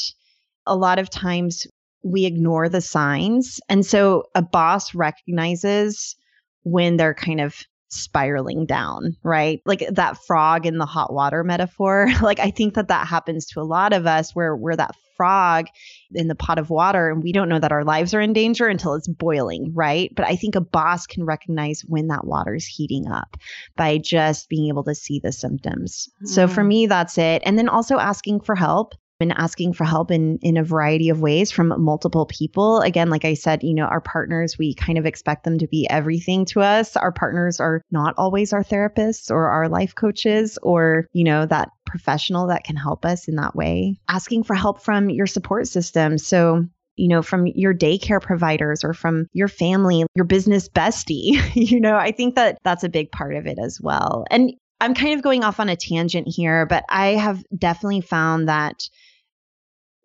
[0.65, 1.67] a lot of times
[2.06, 3.60] we ignore the signs.
[3.68, 6.15] And so a boss recognizes
[6.63, 9.62] when they're kind of spiraling down, right?
[9.65, 12.08] Like that frog in the hot water metaphor.
[12.22, 15.65] like I think that that happens to a lot of us where we're that frog
[16.12, 18.68] in the pot of water and we don't know that our lives are in danger
[18.68, 20.12] until it's boiling, right?
[20.15, 23.38] But I think a boss can recognize when that water is heating up
[23.76, 26.10] by just being able to see the symptoms.
[26.24, 26.28] Mm.
[26.28, 26.68] So for mm.
[26.68, 27.41] me that's it.
[27.46, 31.21] And then also asking for help been asking for help in in a variety of
[31.21, 35.06] ways from multiple people again like i said you know our partners we kind of
[35.06, 39.49] expect them to be everything to us our partners are not always our therapists or
[39.49, 43.95] our life coaches or you know that professional that can help us in that way
[44.10, 46.65] asking for help from your support system so
[46.97, 51.41] you know, from your daycare providers or from your family, your business bestie.
[51.54, 54.23] you know, I think that that's a big part of it as well.
[54.32, 58.49] And I'm kind of going off on a tangent here, but I have definitely found
[58.49, 58.89] that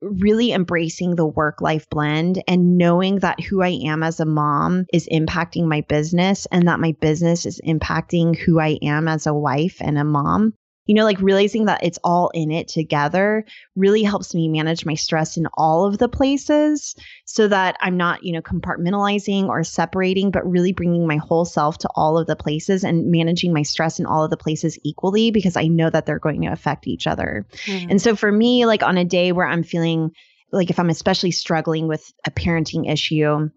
[0.03, 4.87] really embracing the work life blend and knowing that who I am as a mom
[4.93, 9.35] is impacting my business and that my business is impacting who I am as a
[9.35, 10.55] wife and a mom
[10.91, 13.45] you know, like realizing that it's all in it together
[13.77, 18.25] really helps me manage my stress in all of the places so that I'm not,
[18.25, 22.35] you know, compartmentalizing or separating, but really bringing my whole self to all of the
[22.35, 26.07] places and managing my stress in all of the places equally because I know that
[26.07, 27.47] they're going to affect each other.
[27.67, 27.91] Mm-hmm.
[27.91, 30.11] And so for me, like on a day where I'm feeling
[30.51, 33.49] like if I'm especially struggling with a parenting issue,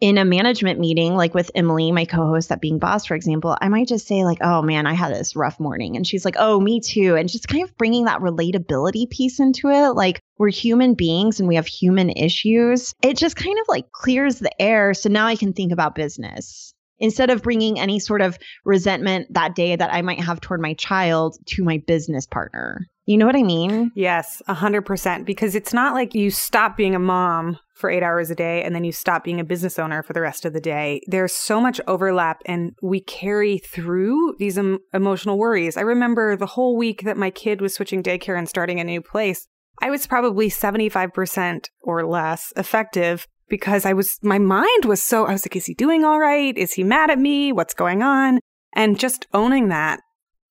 [0.00, 3.56] in a management meeting, like with Emily, my co host at Being Boss, for example,
[3.60, 5.96] I might just say, like, oh man, I had this rough morning.
[5.96, 7.16] And she's like, oh, me too.
[7.16, 9.90] And just kind of bringing that relatability piece into it.
[9.90, 12.94] Like, we're human beings and we have human issues.
[13.02, 14.94] It just kind of like clears the air.
[14.94, 19.54] So now I can think about business instead of bringing any sort of resentment that
[19.54, 22.86] day that I might have toward my child to my business partner.
[23.06, 23.90] You know what I mean?
[23.96, 25.24] Yes, 100%.
[25.24, 28.74] Because it's not like you stop being a mom for eight hours a day and
[28.74, 31.00] then you stop being a business owner for the rest of the day.
[31.06, 35.76] There's so much overlap and we carry through these em- emotional worries.
[35.76, 39.00] I remember the whole week that my kid was switching daycare and starting a new
[39.00, 39.46] place.
[39.80, 45.32] I was probably 75% or less effective because I was, my mind was so, I
[45.32, 46.56] was like, is he doing all right?
[46.56, 47.50] Is he mad at me?
[47.50, 48.38] What's going on?
[48.74, 50.00] And just owning that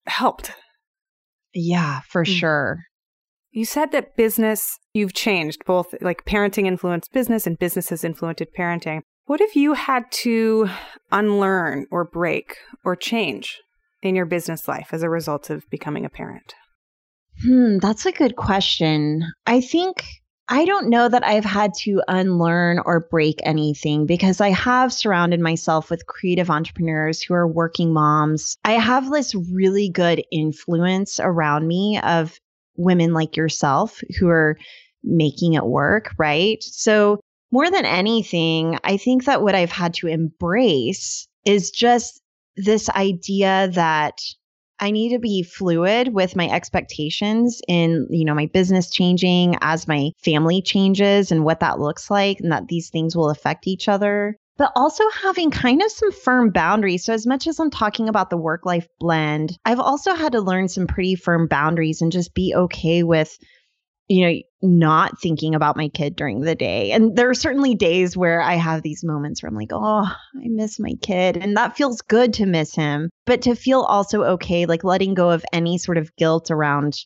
[0.08, 0.52] helped.
[1.54, 2.28] Yeah, for mm.
[2.28, 2.80] sure.
[3.60, 8.42] You said that business, you've changed both like parenting influenced business and business has influenced
[8.58, 9.02] parenting.
[9.26, 10.70] What if you had to
[11.12, 13.60] unlearn or break or change
[14.02, 16.56] in your business life as a result of becoming a parent?
[17.44, 19.30] Hmm, that's a good question.
[19.46, 20.06] I think
[20.48, 25.42] I don't know that I've had to unlearn or break anything because I have surrounded
[25.42, 28.56] myself with creative entrepreneurs who are working moms.
[28.64, 32.40] I have this really good influence around me of
[32.80, 34.58] women like yourself who are
[35.04, 36.62] making it work, right?
[36.64, 37.20] So,
[37.52, 42.22] more than anything, I think that what I've had to embrace is just
[42.56, 44.20] this idea that
[44.80, 49.88] I need to be fluid with my expectations in, you know, my business changing as
[49.88, 53.90] my family changes and what that looks like and that these things will affect each
[53.90, 54.38] other.
[54.60, 57.06] But also having kind of some firm boundaries.
[57.06, 60.42] So, as much as I'm talking about the work life blend, I've also had to
[60.42, 63.36] learn some pretty firm boundaries and just be okay with
[64.10, 66.92] you know, not thinking about my kid during the day.
[66.92, 70.48] And there are certainly days where I have these moments where I'm like, oh, I
[70.48, 71.38] miss my kid.
[71.38, 75.30] And that feels good to miss him, but to feel also okay, like letting go
[75.30, 76.98] of any sort of guilt around,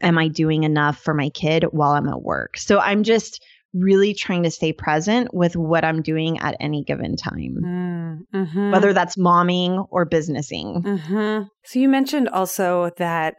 [0.00, 2.56] am I doing enough for my kid while I'm at work?
[2.56, 3.44] So I'm just
[3.78, 8.70] really trying to stay present with what I'm doing at any given time, mm, mm-hmm.
[8.70, 10.82] whether that's momming or businessing.
[10.82, 11.42] Mm-hmm.
[11.64, 13.34] So you mentioned also that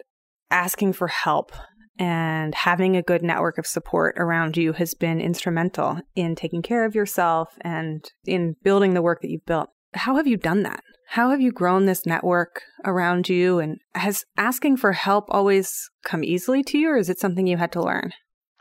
[0.52, 1.52] asking for help
[2.00, 6.86] and having a good network of support around you has been instrumental in taking care
[6.86, 9.70] of yourself and in building the work that you've built.
[9.94, 10.82] How have you done that?
[11.10, 13.60] How have you grown this network around you?
[13.60, 17.58] And has asking for help always come easily to you, or is it something you
[17.58, 18.12] had to learn?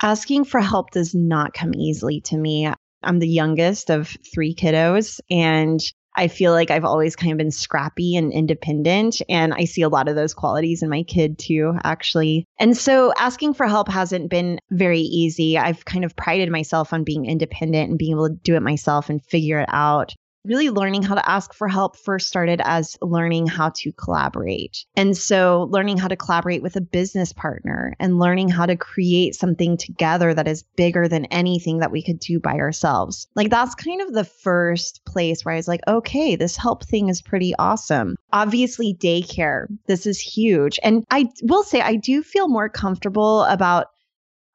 [0.02, 2.68] Asking for help does not come easily to me.
[3.02, 5.80] I'm the youngest of three kiddos, and
[6.16, 9.20] I feel like I've always kind of been scrappy and independent.
[9.28, 12.46] And I see a lot of those qualities in my kid too, actually.
[12.58, 15.58] And so asking for help hasn't been very easy.
[15.58, 19.10] I've kind of prided myself on being independent and being able to do it myself
[19.10, 20.14] and figure it out
[20.46, 24.84] really learning how to ask for help first started as learning how to collaborate.
[24.96, 29.34] And so, learning how to collaborate with a business partner and learning how to create
[29.34, 33.26] something together that is bigger than anything that we could do by ourselves.
[33.34, 37.08] Like, that's kind of the first place where I was like, okay, this help thing
[37.08, 38.16] is pretty awesome.
[38.32, 40.78] Obviously, daycare, this is huge.
[40.82, 43.88] And I will say, I do feel more comfortable about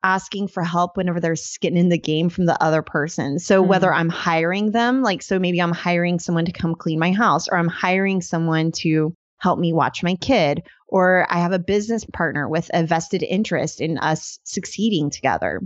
[0.04, 3.40] asking for help whenever they're skin in the game from the other person.
[3.40, 3.70] So mm-hmm.
[3.70, 7.48] whether I'm hiring them, like so maybe I'm hiring someone to come clean my house
[7.48, 12.06] or I'm hiring someone to help me watch my kid or I have a business
[12.06, 15.62] partner with a vested interest in us succeeding together.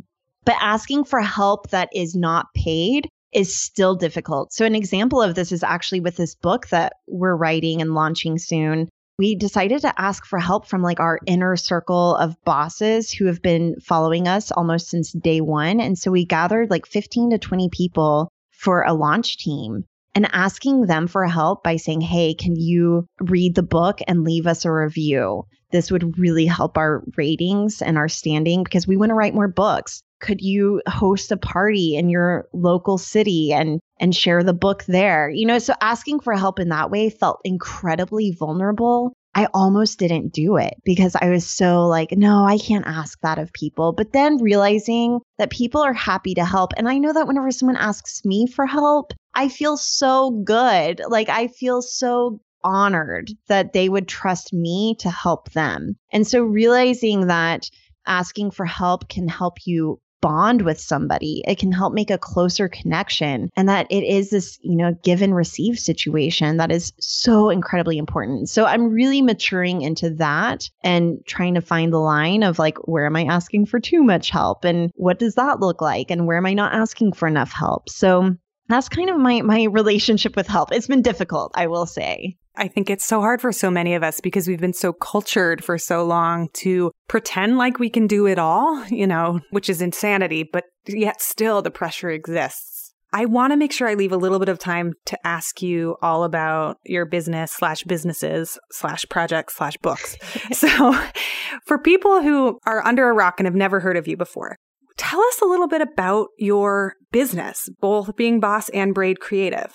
[0.45, 4.53] But asking for help that is not paid is still difficult.
[4.53, 8.37] So an example of this is actually with this book that we're writing and launching
[8.37, 13.25] soon we decided to ask for help from like our inner circle of bosses who
[13.25, 15.79] have been following us almost since day one.
[15.79, 20.85] And so we gathered like 15 to 20 people for a launch team and asking
[20.85, 24.71] them for help by saying, Hey, can you read the book and leave us a
[24.71, 25.43] review?
[25.71, 29.47] This would really help our ratings and our standing because we want to write more
[29.47, 34.83] books could you host a party in your local city and and share the book
[34.85, 39.99] there you know so asking for help in that way felt incredibly vulnerable I almost
[39.99, 43.91] didn't do it because I was so like, no, I can't ask that of people.
[43.91, 46.71] But then realizing that people are happy to help.
[46.77, 51.01] And I know that whenever someone asks me for help, I feel so good.
[51.09, 55.97] Like, I feel so honored that they would trust me to help them.
[56.13, 57.69] And so realizing that
[58.07, 61.43] asking for help can help you bond with somebody.
[61.47, 65.21] It can help make a closer connection and that it is this, you know, give
[65.21, 68.49] and receive situation that is so incredibly important.
[68.49, 73.05] So I'm really maturing into that and trying to find the line of like, where
[73.05, 74.65] am I asking for too much help?
[74.65, 76.09] And what does that look like?
[76.09, 77.87] And where am I not asking for enough help?
[77.87, 78.35] So
[78.67, 80.71] that's kind of my my relationship with help.
[80.71, 82.37] It's been difficult, I will say.
[82.57, 85.63] I think it's so hard for so many of us because we've been so cultured
[85.63, 89.81] for so long to pretend like we can do it all, you know, which is
[89.81, 92.93] insanity, but yet still the pressure exists.
[93.15, 95.95] I want to make sure I leave a little bit of time to ask you
[96.01, 100.17] all about your business slash businesses slash projects slash books.
[100.51, 100.93] so,
[101.65, 104.57] for people who are under a rock and have never heard of you before,
[104.97, 109.73] tell us a little bit about your business, both being boss and Braid Creative.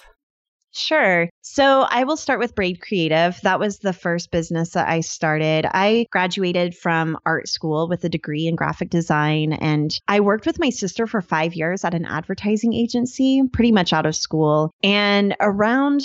[0.73, 1.29] Sure.
[1.43, 3.37] So I will start with Braid Creative.
[3.43, 5.67] That was the first business that I started.
[5.69, 10.61] I graduated from art school with a degree in graphic design, and I worked with
[10.61, 14.71] my sister for five years at an advertising agency, pretty much out of school.
[14.83, 16.03] And around,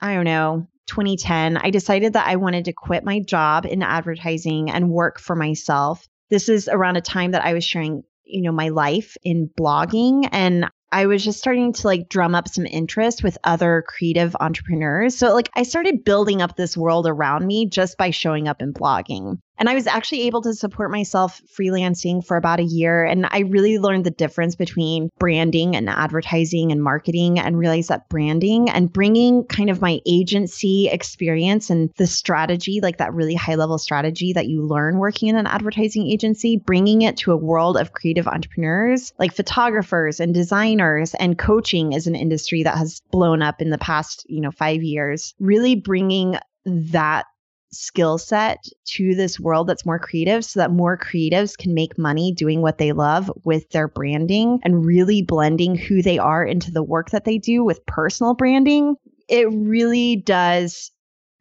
[0.00, 4.70] I don't know, 2010, I decided that I wanted to quit my job in advertising
[4.70, 6.08] and work for myself.
[6.30, 10.28] This is around a time that I was sharing you know my life in blogging
[10.32, 15.18] and I was just starting to like drum up some interest with other creative entrepreneurs.
[15.18, 18.74] So, like, I started building up this world around me just by showing up and
[18.74, 19.38] blogging.
[19.58, 23.04] And I was actually able to support myself freelancing for about a year.
[23.04, 28.08] And I really learned the difference between branding and advertising and marketing and realized that
[28.08, 33.56] branding and bringing kind of my agency experience and the strategy, like that really high
[33.56, 37.76] level strategy that you learn working in an advertising agency, bringing it to a world
[37.76, 43.42] of creative entrepreneurs like photographers and designers and coaching is an industry that has blown
[43.42, 47.26] up in the past, you know, five years, really bringing that
[47.70, 52.32] skill set to this world that's more creative so that more creatives can make money
[52.32, 56.82] doing what they love with their branding and really blending who they are into the
[56.82, 58.96] work that they do with personal branding.
[59.28, 60.90] It really does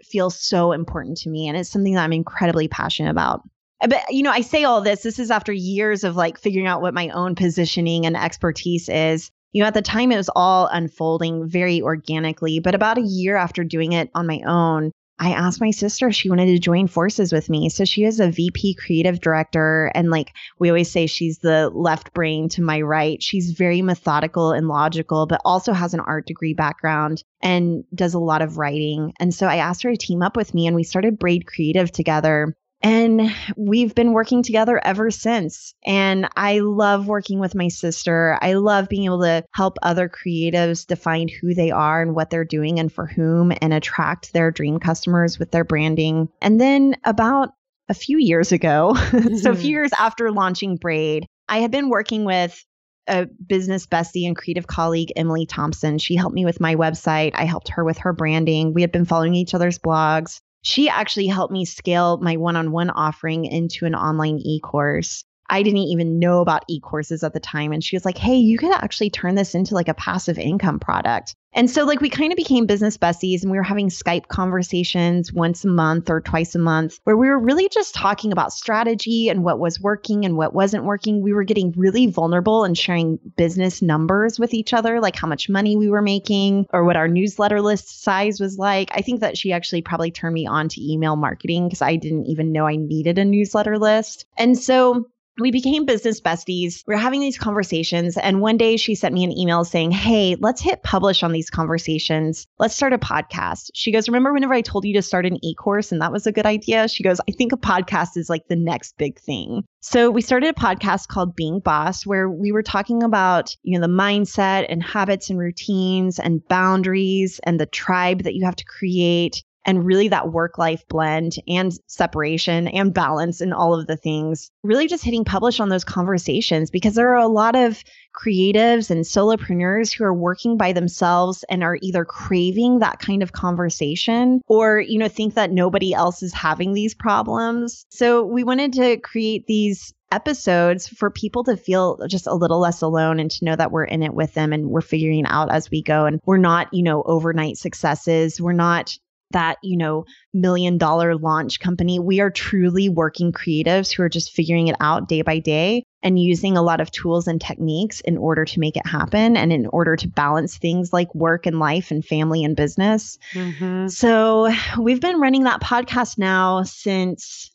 [0.04, 3.42] feel so important to me and it's something that I'm incredibly passionate about.
[3.82, 6.82] But you know, I say all this this is after years of like figuring out
[6.82, 9.32] what my own positioning and expertise is.
[9.54, 13.38] You know, at the time it was all unfolding very organically, but about a year
[13.38, 16.88] after doing it on my own, I asked my sister if she wanted to join
[16.88, 17.70] forces with me.
[17.70, 19.92] So she is a VP creative director.
[19.96, 23.22] And like we always say, she's the left brain to my right.
[23.22, 28.20] She's very methodical and logical, but also has an art degree background and does a
[28.20, 29.14] lot of writing.
[29.20, 31.92] And so I asked her to team up with me and we started Braid Creative
[31.92, 32.56] together.
[32.82, 35.74] And we've been working together ever since.
[35.86, 38.38] And I love working with my sister.
[38.42, 42.46] I love being able to help other creatives define who they are and what they're
[42.46, 46.30] doing and for whom and attract their dream customers with their branding.
[46.42, 47.50] And then about
[47.90, 49.66] a few years ago, so a few mm-hmm.
[49.66, 52.64] years after launching Braid, I had been working with
[53.08, 55.98] a business bestie and creative colleague, Emily Thompson.
[55.98, 57.32] She helped me with my website.
[57.36, 58.74] I helped her with her branding.
[58.74, 62.72] We had been following each other's blogs she actually helped me scale my one on
[62.72, 65.24] one offering into an online e course.
[65.50, 67.72] I didn't even know about e courses at the time.
[67.72, 70.80] And she was like, hey, you could actually turn this into like a passive income
[70.80, 71.36] product.
[71.58, 75.34] And so, like, we kind of became business besties and we were having Skype conversations
[75.34, 79.28] once a month or twice a month where we were really just talking about strategy
[79.30, 81.24] and what was working and what wasn't working.
[81.24, 85.50] We were getting really vulnerable and sharing business numbers with each other, like how much
[85.50, 88.92] money we were making or what our newsletter list size was like.
[88.94, 92.28] I think that she actually probably turned me on to email marketing because I didn't
[92.28, 94.28] even know I needed a newsletter list.
[94.38, 95.08] And so,
[95.40, 96.84] we became business besties.
[96.88, 98.18] We were having these conversations.
[98.18, 101.50] And one day she sent me an email saying, Hey, let's hit publish on these
[101.50, 102.48] conversations.
[102.60, 103.70] Let's start a podcast.
[103.74, 106.28] She goes, Remember whenever I told you to start an e course and that was
[106.28, 106.88] a good idea?
[106.88, 109.64] She goes, I think a podcast is like the next big thing.
[109.82, 113.86] So we started a podcast called Being Boss, where we were talking about, you know,
[113.86, 118.66] the mindset and habits and routines and boundaries and the tribe that you have to
[118.66, 123.98] create and really that work life blend and separation and balance and all of the
[123.98, 124.50] things.
[124.64, 127.84] Really just hitting publish on those conversations because there are a lot of
[128.16, 133.34] creatives and solopreneurs who are working by themselves and are either craving that kind of
[133.34, 137.86] conversation or, you know, think that nobody else is having these problems.
[137.90, 142.82] So we wanted to create these episodes for people to feel just a little less
[142.82, 145.70] alone and to know that we're in it with them and we're figuring out as
[145.70, 148.40] we go and we're not, you know, overnight successes.
[148.40, 148.98] We're not
[149.32, 152.00] that, you know, million dollar launch company.
[152.00, 156.20] We are truly working creatives who are just figuring it out day by day and
[156.20, 159.68] using a lot of tools and techniques in order to make it happen and in
[159.68, 163.18] order to balance things like work and life and family and business.
[163.34, 163.88] Mm-hmm.
[163.88, 167.52] So we've been running that podcast now since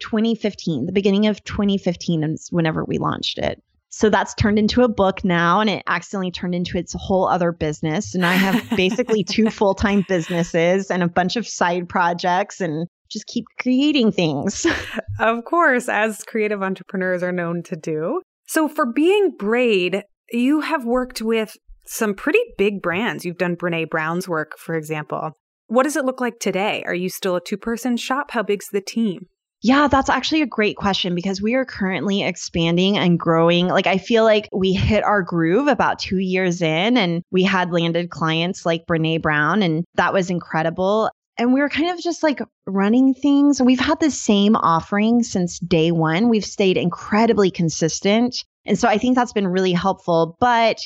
[0.00, 3.62] 2015, the beginning of 2015 is whenever we launched it.
[3.88, 7.52] So that's turned into a book now and it accidentally turned into its whole other
[7.52, 8.14] business.
[8.14, 12.88] And I have basically two full time businesses and a bunch of side projects and
[13.10, 14.66] just keep creating things.
[15.18, 18.20] Of course, as creative entrepreneurs are known to do.
[18.46, 21.56] So for being Braid, you have worked with
[21.86, 23.24] some pretty big brands.
[23.24, 25.32] You've done Brene Brown's work, for example.
[25.68, 26.84] What does it look like today?
[26.86, 28.32] Are you still a two person shop?
[28.32, 29.26] How big's the team?
[29.62, 33.68] Yeah, that's actually a great question because we are currently expanding and growing.
[33.68, 37.72] Like, I feel like we hit our groove about two years in, and we had
[37.72, 41.10] landed clients like Brene Brown, and that was incredible.
[41.38, 43.60] And we were kind of just like running things.
[43.60, 46.28] We've had the same offering since day one.
[46.28, 48.42] We've stayed incredibly consistent.
[48.64, 50.36] And so I think that's been really helpful.
[50.40, 50.78] But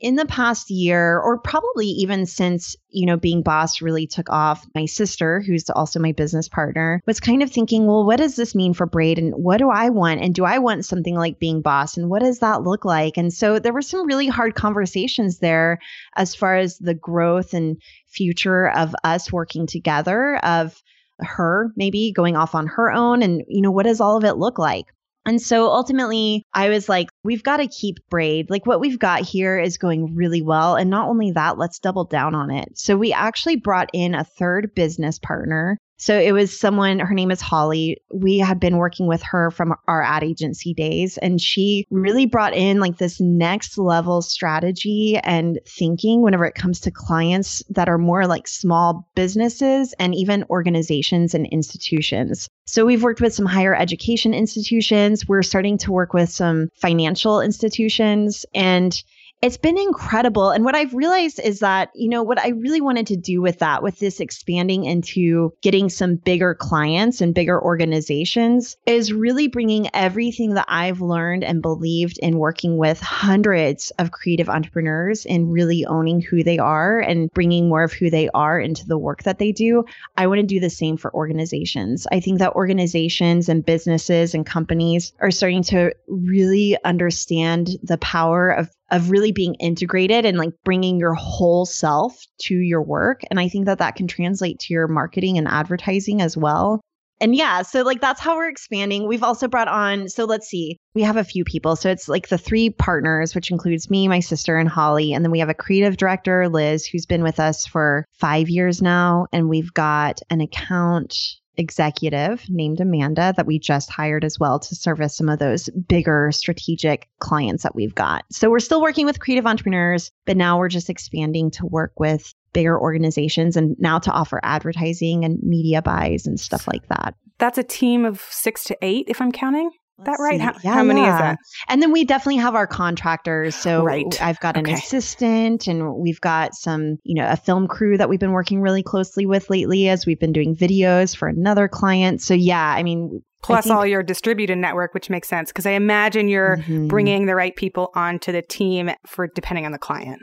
[0.00, 4.64] in the past year, or probably even since, you know, being boss really took off,
[4.74, 8.54] my sister, who's also my business partner, was kind of thinking, well, what does this
[8.54, 9.18] mean for Braid?
[9.18, 10.20] And what do I want?
[10.20, 11.96] And do I want something like being boss?
[11.96, 13.16] And what does that look like?
[13.16, 15.80] And so there were some really hard conversations there
[16.16, 20.80] as far as the growth and future of us working together, of
[21.18, 23.22] her maybe going off on her own.
[23.22, 24.86] And, you know, what does all of it look like?
[25.26, 28.48] And so ultimately, I was like, we've got to keep Braid.
[28.48, 30.74] Like what we've got here is going really well.
[30.76, 32.78] And not only that, let's double down on it.
[32.78, 37.30] So we actually brought in a third business partner so it was someone, her name
[37.32, 38.00] is Holly.
[38.12, 42.54] We had been working with her from our ad agency days, and she really brought
[42.54, 47.98] in like this next level strategy and thinking whenever it comes to clients that are
[47.98, 52.48] more like small businesses and even organizations and institutions.
[52.66, 55.26] So we've worked with some higher education institutions.
[55.26, 59.02] We're starting to work with some financial institutions and
[59.40, 60.50] it's been incredible.
[60.50, 63.60] And what I've realized is that, you know, what I really wanted to do with
[63.60, 69.88] that, with this expanding into getting some bigger clients and bigger organizations, is really bringing
[69.94, 75.86] everything that I've learned and believed in working with hundreds of creative entrepreneurs and really
[75.86, 79.38] owning who they are and bringing more of who they are into the work that
[79.38, 79.84] they do.
[80.16, 82.08] I want to do the same for organizations.
[82.10, 88.50] I think that organizations and businesses and companies are starting to really understand the power
[88.50, 93.22] of of really being integrated and like bringing your whole self to your work.
[93.30, 96.80] And I think that that can translate to your marketing and advertising as well.
[97.20, 99.08] And yeah, so like that's how we're expanding.
[99.08, 101.74] We've also brought on, so let's see, we have a few people.
[101.74, 105.12] So it's like the three partners, which includes me, my sister, and Holly.
[105.12, 108.80] And then we have a creative director, Liz, who's been with us for five years
[108.80, 109.26] now.
[109.32, 111.14] And we've got an account
[111.58, 116.30] executive named Amanda that we just hired as well to service some of those bigger
[116.32, 118.24] strategic clients that we've got.
[118.30, 122.32] So we're still working with creative entrepreneurs, but now we're just expanding to work with
[122.52, 127.14] bigger organizations and now to offer advertising and media buys and stuff like that.
[127.38, 129.70] That's a team of six to eight, if I'm counting
[130.04, 130.40] that right?
[130.40, 131.14] How, yeah, how many yeah.
[131.14, 131.38] is that?
[131.68, 133.54] And then we definitely have our contractors.
[133.54, 134.22] So right.
[134.22, 134.74] I've got an okay.
[134.74, 138.82] assistant and we've got some, you know, a film crew that we've been working really
[138.82, 142.22] closely with lately as we've been doing videos for another client.
[142.22, 145.66] So yeah, I mean, plus I think, all your distributed network, which makes sense because
[145.66, 146.86] I imagine you're mm-hmm.
[146.86, 150.22] bringing the right people onto the team for depending on the client.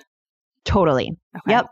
[0.63, 1.11] Totally.
[1.37, 1.51] Okay.
[1.51, 1.67] Yep.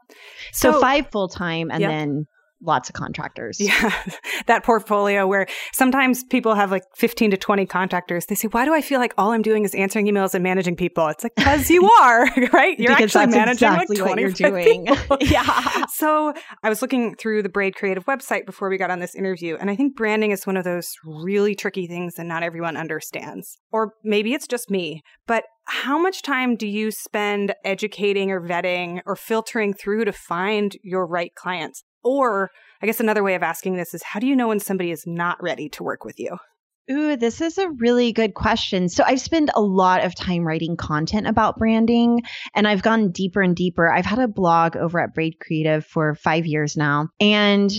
[0.52, 1.90] So, so five full time and yep.
[1.90, 2.26] then
[2.64, 3.60] lots of contractors.
[3.60, 3.94] Yeah.
[4.48, 8.26] that portfolio where sometimes people have like 15 to 20 contractors.
[8.26, 10.76] They say, why do I feel like all I'm doing is answering emails and managing
[10.76, 11.08] people?
[11.08, 12.80] It's like, because you are, right?
[12.80, 14.88] You're because actually managing exactly like 20 you're doing.
[15.22, 15.86] yeah.
[15.88, 16.34] So
[16.64, 19.58] I was looking through the Braid Creative website before we got on this interview.
[19.60, 23.58] And I think branding is one of those really tricky things that not everyone understands.
[23.72, 29.02] Or maybe it's just me, but how much time do you spend educating or vetting
[29.06, 31.84] or filtering through to find your right clients?
[32.04, 32.52] Or
[32.82, 35.06] I guess another way of asking this is how do you know when somebody is
[35.06, 36.38] not ready to work with you?
[36.92, 38.90] Ooh, this is a really good question.
[38.90, 42.22] So I've spent a lot of time writing content about branding
[42.54, 43.90] and I've gone deeper and deeper.
[43.90, 47.08] I've had a blog over at Braid Creative for five years now.
[47.22, 47.72] And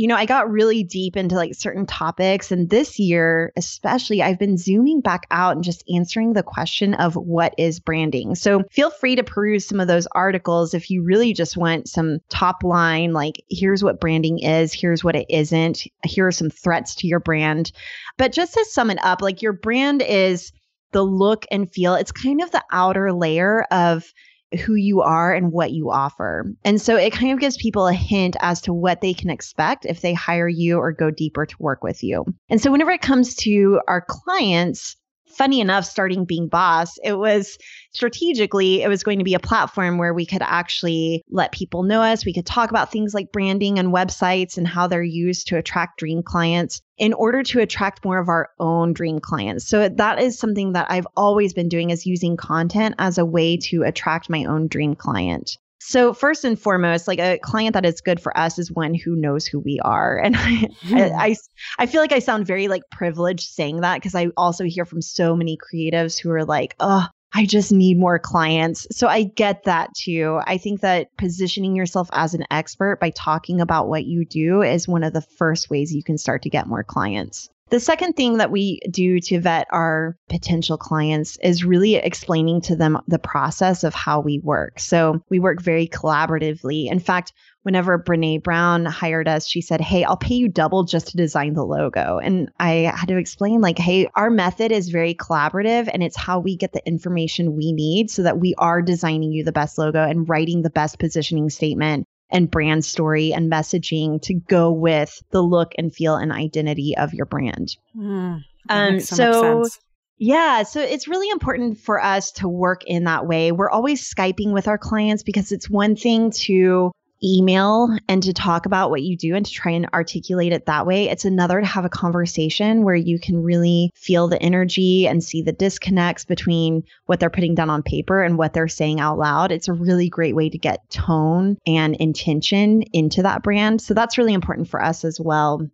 [0.00, 2.50] you know, I got really deep into like certain topics.
[2.50, 7.16] And this year, especially, I've been zooming back out and just answering the question of
[7.16, 8.34] what is branding.
[8.34, 12.20] So feel free to peruse some of those articles if you really just want some
[12.30, 16.94] top line, like, here's what branding is, here's what it isn't, here are some threats
[16.94, 17.70] to your brand.
[18.16, 20.50] But just to sum it up, like, your brand is
[20.92, 24.14] the look and feel, it's kind of the outer layer of
[24.58, 26.52] who you are and what you offer.
[26.64, 29.86] And so it kind of gives people a hint as to what they can expect
[29.86, 32.24] if they hire you or go deeper to work with you.
[32.48, 34.96] And so whenever it comes to our clients,
[35.30, 37.58] funny enough, starting Being Boss, it was
[37.92, 42.02] strategically, it was going to be a platform where we could actually let people know
[42.02, 42.24] us.
[42.24, 45.98] We could talk about things like branding and websites and how they're used to attract
[45.98, 49.66] dream clients in order to attract more of our own dream clients.
[49.66, 53.56] So that is something that I've always been doing is using content as a way
[53.68, 55.56] to attract my own dream client.
[55.80, 59.16] So first and foremost, like a client that is good for us is one who
[59.16, 60.18] knows who we are.
[60.18, 60.68] And I.
[60.92, 61.36] I, I,
[61.78, 65.00] I, feel like I sound very like privileged saying that because I also hear from
[65.00, 68.86] so many creatives who are like, oh, I just need more clients.
[68.90, 70.40] So I get that too.
[70.44, 74.88] I think that positioning yourself as an expert by talking about what you do is
[74.88, 77.48] one of the first ways you can start to get more clients.
[77.70, 82.74] The second thing that we do to vet our potential clients is really explaining to
[82.74, 84.80] them the process of how we work.
[84.80, 86.90] So we work very collaboratively.
[86.90, 91.08] In fact, whenever Brene Brown hired us, she said, Hey, I'll pay you double just
[91.08, 92.18] to design the logo.
[92.18, 96.40] And I had to explain, like, hey, our method is very collaborative and it's how
[96.40, 100.02] we get the information we need so that we are designing you the best logo
[100.02, 105.42] and writing the best positioning statement and brand story and messaging to go with the
[105.42, 107.76] look and feel and identity of your brand.
[107.96, 109.70] Mm, um, so, so
[110.18, 113.52] yeah, so it's really important for us to work in that way.
[113.52, 118.66] We're always Skyping with our clients because it's one thing to email and to talk
[118.66, 121.08] about what you do and to try and articulate it that way.
[121.08, 125.42] It's another to have a conversation where you can really feel the energy and see
[125.42, 129.52] the disconnects between what they're putting down on paper and what they're saying out loud.
[129.52, 133.80] It's a really great way to get tone and intention into that brand.
[133.80, 135.68] So that's really important for us as well.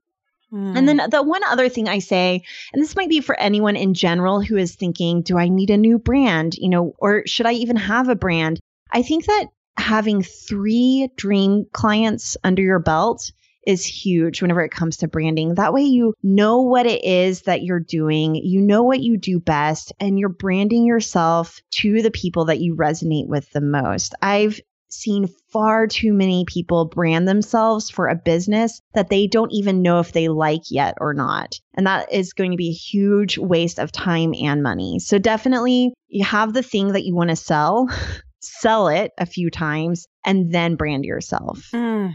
[0.52, 1.10] And then hmm.
[1.10, 2.42] the one other thing I say,
[2.72, 5.76] and this might be for anyone in general who is thinking, do I need a
[5.76, 6.56] new brand?
[6.56, 8.60] You know, or should I even have a brand?
[8.92, 9.46] I think that
[9.78, 13.30] having three dream clients under your belt
[13.66, 15.54] is huge whenever it comes to branding.
[15.54, 19.40] That way, you know what it is that you're doing, you know what you do
[19.40, 24.14] best, and you're branding yourself to the people that you resonate with the most.
[24.22, 29.82] I've seen far too many people brand themselves for a business that they don't even
[29.82, 31.58] know if they like yet or not.
[31.74, 35.00] And that is going to be a huge waste of time and money.
[35.00, 37.88] So, definitely, you have the thing that you want to sell.
[38.60, 41.60] sell it a few times, and then brand yourself.
[41.74, 42.14] Mm,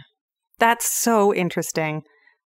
[0.59, 2.03] that's so interesting.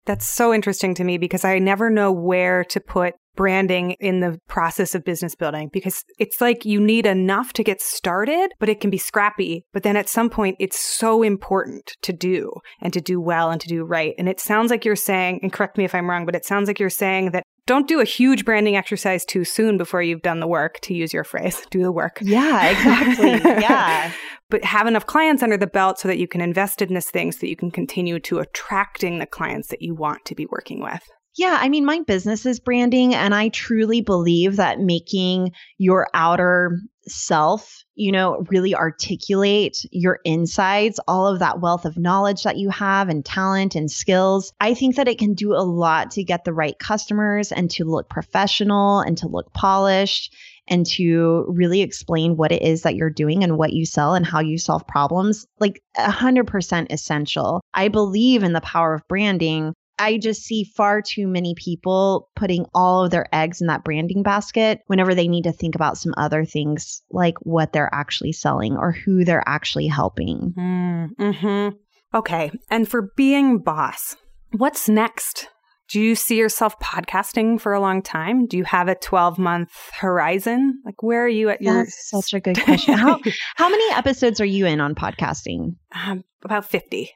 [0.05, 4.37] That's so interesting to me because I never know where to put branding in the
[4.47, 8.79] process of business building because it's like you need enough to get started, but it
[8.79, 9.65] can be scrappy.
[9.73, 13.59] But then at some point, it's so important to do and to do well and
[13.61, 14.13] to do right.
[14.17, 16.67] And it sounds like you're saying, and correct me if I'm wrong, but it sounds
[16.67, 20.39] like you're saying that don't do a huge branding exercise too soon before you've done
[20.39, 21.65] the work, to use your phrase.
[21.71, 22.19] Do the work.
[22.21, 23.51] Yeah, exactly.
[23.61, 24.11] yeah.
[24.49, 27.31] But have enough clients under the belt so that you can invest in this thing
[27.31, 30.79] so that you can continue to attracting the clients that you want to be working
[30.79, 31.01] with.
[31.35, 36.79] Yeah, I mean, my business is branding, and I truly believe that making your outer
[37.07, 42.69] self, you know, really articulate your insides, all of that wealth of knowledge that you
[42.69, 44.53] have and talent and skills.
[44.61, 47.83] I think that it can do a lot to get the right customers and to
[47.83, 50.33] look professional and to look polished
[50.67, 54.25] and to really explain what it is that you're doing and what you sell and
[54.25, 55.45] how you solve problems.
[55.59, 57.61] Like 100% essential.
[57.73, 62.65] I believe in the power of branding I just see far too many people putting
[62.73, 66.13] all of their eggs in that branding basket whenever they need to think about some
[66.17, 70.53] other things like what they're actually selling or who they're actually helping.
[70.57, 71.75] Mm-hmm.
[72.15, 72.51] Okay.
[72.69, 74.15] And for being boss,
[74.51, 75.47] what's next?
[75.89, 78.47] Do you see yourself podcasting for a long time?
[78.47, 80.81] Do you have a 12 month horizon?
[80.85, 81.83] Like, where are you at your.
[81.83, 82.95] That's such a good question.
[82.95, 83.19] how,
[83.55, 85.75] how many episodes are you in on podcasting?
[85.93, 87.11] Um, about 50.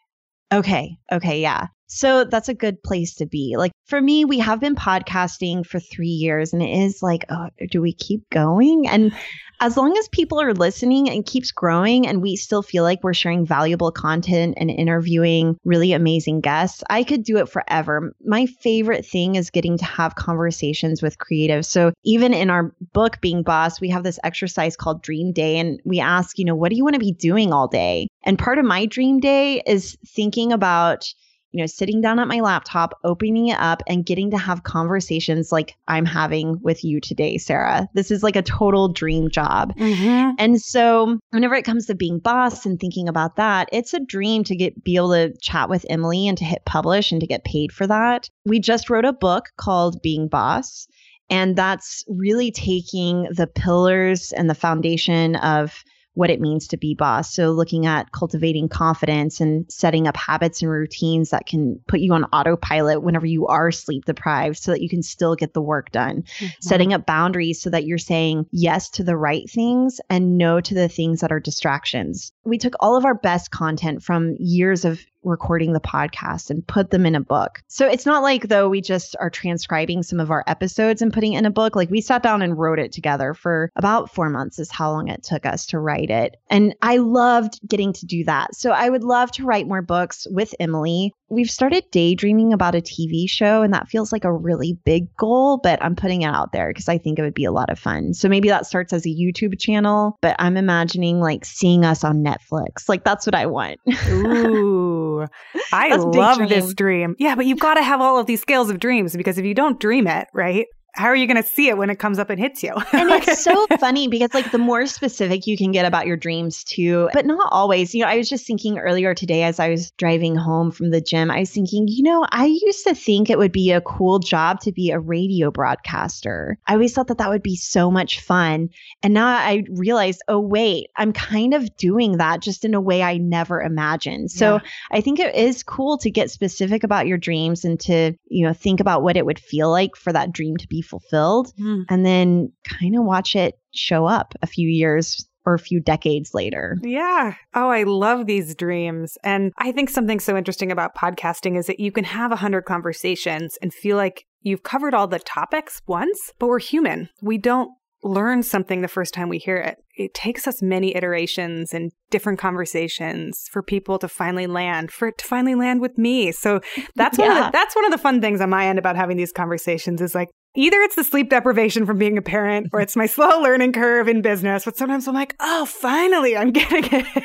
[0.54, 0.98] Okay.
[1.12, 1.42] Okay.
[1.42, 1.68] Yeah.
[1.88, 3.56] So that's a good place to be.
[3.58, 7.50] Like for me, we have been podcasting for three years and it is like, oh,
[7.72, 8.88] do we keep going?
[8.88, 9.14] And
[9.60, 13.14] as long as people are listening and keeps growing and we still feel like we're
[13.14, 18.14] sharing valuable content and interviewing really amazing guests, I could do it forever.
[18.24, 21.66] My favorite thing is getting to have conversations with creatives.
[21.66, 25.82] So even in our book, Being Boss, we have this exercise called Dream Day and
[25.86, 28.08] we ask, you know, what do you want to be doing all day?
[28.24, 31.12] And part of my dream day is thinking about
[31.58, 35.52] you know, sitting down at my laptop, opening it up, and getting to have conversations
[35.52, 37.90] like I'm having with you today, Sarah.
[37.96, 39.76] This is like a total dream job.
[39.76, 40.36] Mm-hmm.
[40.38, 44.44] And so, whenever it comes to being boss and thinking about that, it's a dream
[44.44, 47.44] to get be able to chat with Emily and to hit publish and to get
[47.44, 48.30] paid for that.
[48.46, 50.88] We just wrote a book called Being Boss.
[51.30, 55.84] And that's really taking the pillars and the foundation of
[56.18, 57.32] what it means to be boss.
[57.32, 62.12] So, looking at cultivating confidence and setting up habits and routines that can put you
[62.14, 65.92] on autopilot whenever you are sleep deprived so that you can still get the work
[65.92, 66.24] done.
[66.24, 66.46] Mm-hmm.
[66.60, 70.74] Setting up boundaries so that you're saying yes to the right things and no to
[70.74, 72.32] the things that are distractions.
[72.44, 76.90] We took all of our best content from years of recording the podcast and put
[76.90, 77.60] them in a book.
[77.68, 81.34] So it's not like though we just are transcribing some of our episodes and putting
[81.34, 81.76] in a book.
[81.76, 85.10] Like we sat down and wrote it together for about four months is how long
[85.10, 86.36] it took us to write it.
[86.50, 88.56] And I loved getting to do that.
[88.56, 91.14] So I would love to write more books with Emily.
[91.30, 95.60] We've started daydreaming about a TV show, and that feels like a really big goal,
[95.62, 97.78] but I'm putting it out there because I think it would be a lot of
[97.78, 98.14] fun.
[98.14, 102.24] So maybe that starts as a YouTube channel, but I'm imagining like seeing us on
[102.24, 102.88] Netflix.
[102.88, 103.80] Like that's what I want.
[104.10, 105.17] Ooh.
[105.24, 106.50] Ooh, I love dream.
[106.50, 107.16] this dream.
[107.20, 109.54] Yeah, but you've got to have all of these scales of dreams because if you
[109.54, 110.68] don't dream it, right?
[110.98, 112.74] How are you going to see it when it comes up and hits you?
[112.92, 116.64] and it's so funny because like the more specific you can get about your dreams
[116.64, 117.94] too, but not always.
[117.94, 121.00] You know, I was just thinking earlier today as I was driving home from the
[121.00, 124.20] gym, I was thinking, you know, I used to think it would be a cool
[124.20, 126.58] job to be a radio broadcaster.
[126.66, 128.70] I always thought that that would be so much fun.
[129.04, 133.04] And now I realized, oh wait, I'm kind of doing that just in a way
[133.04, 134.32] I never imagined.
[134.32, 134.60] So yeah.
[134.92, 138.54] I think it is cool to get specific about your dreams and to, you know,
[138.54, 141.84] think about what it would feel like for that dream to be fulfilled mm.
[141.90, 146.34] and then kind of watch it show up a few years or a few decades
[146.34, 146.78] later.
[146.84, 147.36] Yeah.
[147.54, 149.18] Oh, I love these dreams.
[149.24, 152.64] And I think something so interesting about podcasting is that you can have a hundred
[152.64, 157.08] conversations and feel like you've covered all the topics once, but we're human.
[157.22, 157.72] We don't
[158.04, 159.78] learn something the first time we hear it.
[159.96, 165.18] It takes us many iterations and different conversations for people to finally land, for it
[165.20, 166.32] to finally land with me.
[166.32, 166.60] So
[166.96, 167.28] that's yeah.
[167.28, 169.32] one of the, that's one of the fun things on my end about having these
[169.32, 173.06] conversations is like either it's the sleep deprivation from being a parent or it's my
[173.18, 174.66] slow learning curve in business.
[174.66, 177.24] But sometimes I'm like, oh, finally, I'm getting it.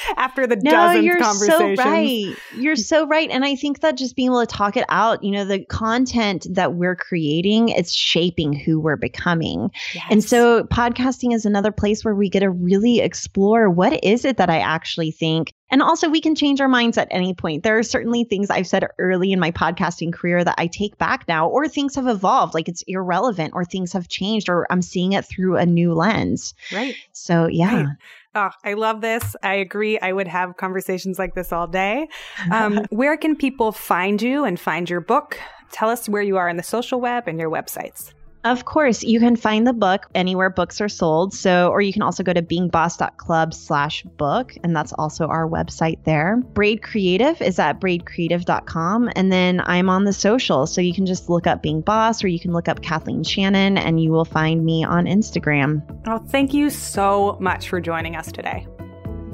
[0.16, 1.22] after the no, you're.
[1.22, 2.34] So right.
[2.56, 3.30] You're so right.
[3.30, 6.46] And I think that just being able to talk it out, you know, the content
[6.50, 9.70] that we're creating, it's shaping who we're becoming.
[9.94, 10.04] Yes.
[10.10, 14.36] And so podcasting is another place where we get to really explore what is it
[14.36, 17.62] that I actually think and also, we can change our minds at any point.
[17.62, 21.26] There are certainly things I've said early in my podcasting career that I take back
[21.26, 25.12] now, or things have evolved, like it's irrelevant, or things have changed, or I'm seeing
[25.12, 26.52] it through a new lens.
[26.70, 26.94] Right.
[27.12, 27.84] So, yeah.
[27.84, 27.96] Right.
[28.34, 29.36] Oh, I love this.
[29.42, 29.98] I agree.
[29.98, 32.08] I would have conversations like this all day.
[32.50, 35.38] Um, where can people find you and find your book?
[35.70, 38.12] Tell us where you are in the social web and your websites.
[38.44, 41.32] Of course, you can find the book anywhere books are sold.
[41.32, 46.02] So, or you can also go to beingboss.club slash book, and that's also our website
[46.04, 46.36] there.
[46.52, 49.10] Braid Creative is at braidcreative.com.
[49.14, 50.66] And then I'm on the social.
[50.66, 53.78] So you can just look up Being Boss or you can look up Kathleen Shannon
[53.78, 55.82] and you will find me on Instagram.
[56.06, 58.66] Oh, thank you so much for joining us today.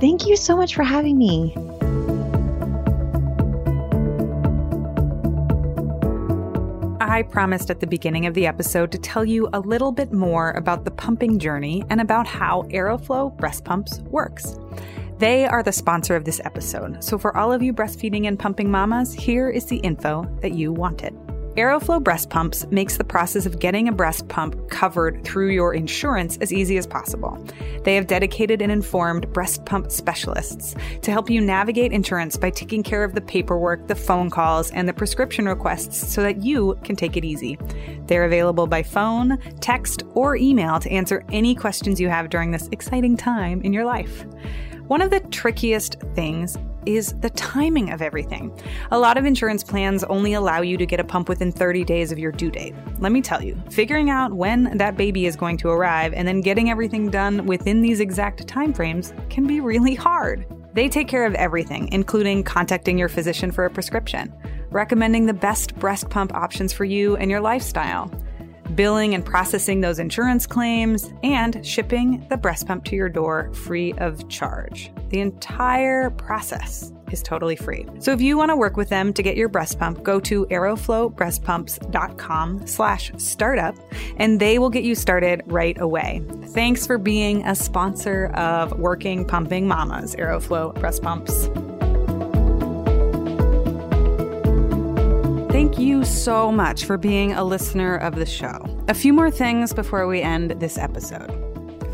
[0.01, 1.55] Thank you so much for having me.
[7.09, 10.51] I promised at the beginning of the episode to tell you a little bit more
[10.51, 14.59] about the pumping journey and about how Aeroflow breast pumps works.
[15.17, 18.71] They are the sponsor of this episode, so for all of you breastfeeding and pumping
[18.71, 21.19] mamas, here is the info that you wanted.
[21.59, 26.37] Aeroflow breast pumps makes the process of getting a breast pump covered through your insurance
[26.37, 27.37] as easy as possible.
[27.83, 32.85] They have dedicated and informed breast pump specialists to help you navigate insurance by taking
[32.85, 36.95] care of the paperwork, the phone calls, and the prescription requests so that you can
[36.95, 37.59] take it easy.
[38.07, 42.69] They're available by phone, text, or email to answer any questions you have during this
[42.71, 44.25] exciting time in your life.
[44.87, 46.57] One of the trickiest things
[46.97, 48.57] is the timing of everything.
[48.91, 52.11] A lot of insurance plans only allow you to get a pump within 30 days
[52.11, 52.74] of your due date.
[52.99, 56.41] Let me tell you, figuring out when that baby is going to arrive and then
[56.41, 60.47] getting everything done within these exact timeframes can be really hard.
[60.72, 64.32] They take care of everything, including contacting your physician for a prescription,
[64.70, 68.11] recommending the best breast pump options for you and your lifestyle
[68.74, 73.93] billing and processing those insurance claims, and shipping the breast pump to your door free
[73.95, 74.93] of charge.
[75.09, 77.87] The entire process is totally free.
[78.01, 80.45] So if you want to work with them to get your breast pump, go to
[80.47, 83.77] aeroflowbreastpumps.com slash startup
[84.17, 86.23] and they will get you started right away.
[86.49, 91.49] Thanks for being a sponsor of Working Pumping Mamas, Aeroflow Breast Pumps.
[95.51, 98.65] Thank you so much for being a listener of the show.
[98.89, 101.33] A few more things before we end this episode.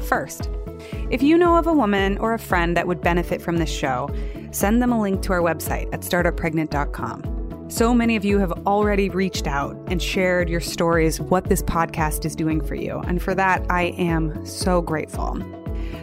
[0.06, 0.50] First,
[1.14, 4.10] if you know of a woman or a friend that would benefit from this show,
[4.50, 7.66] send them a link to our website at startuppregnant.com.
[7.70, 12.24] So many of you have already reached out and shared your stories, what this podcast
[12.24, 12.98] is doing for you.
[13.06, 15.40] And for that, I am so grateful.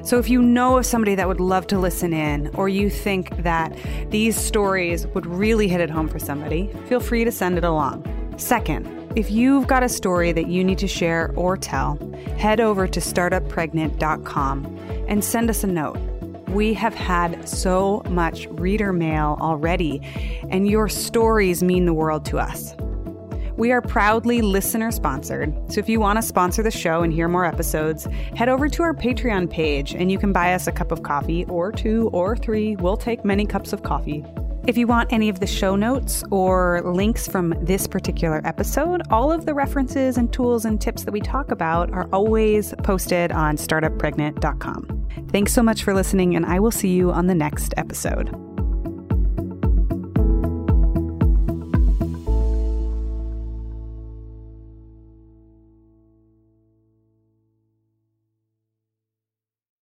[0.01, 3.35] So if you know of somebody that would love to listen in, or you think
[3.43, 3.77] that
[4.11, 8.05] these stories would really hit it home for somebody, feel free to send it along.
[8.37, 11.97] Second, if you've got a story that you need to share or tell,
[12.37, 15.97] head over to startuppregnant.com and send us a note.
[16.49, 20.01] We have had so much reader mail already,
[20.49, 22.75] and your stories mean the world to us.
[23.57, 27.27] We are proudly listener sponsored, so if you want to sponsor the show and hear
[27.27, 28.05] more episodes,
[28.35, 31.45] head over to our Patreon page and you can buy us a cup of coffee,
[31.45, 32.75] or two, or three.
[32.77, 34.25] We'll take many cups of coffee.
[34.67, 39.31] If you want any of the show notes or links from this particular episode, all
[39.31, 43.57] of the references and tools and tips that we talk about are always posted on
[43.57, 45.07] startuppregnant.com.
[45.31, 48.50] Thanks so much for listening, and I will see you on the next episode.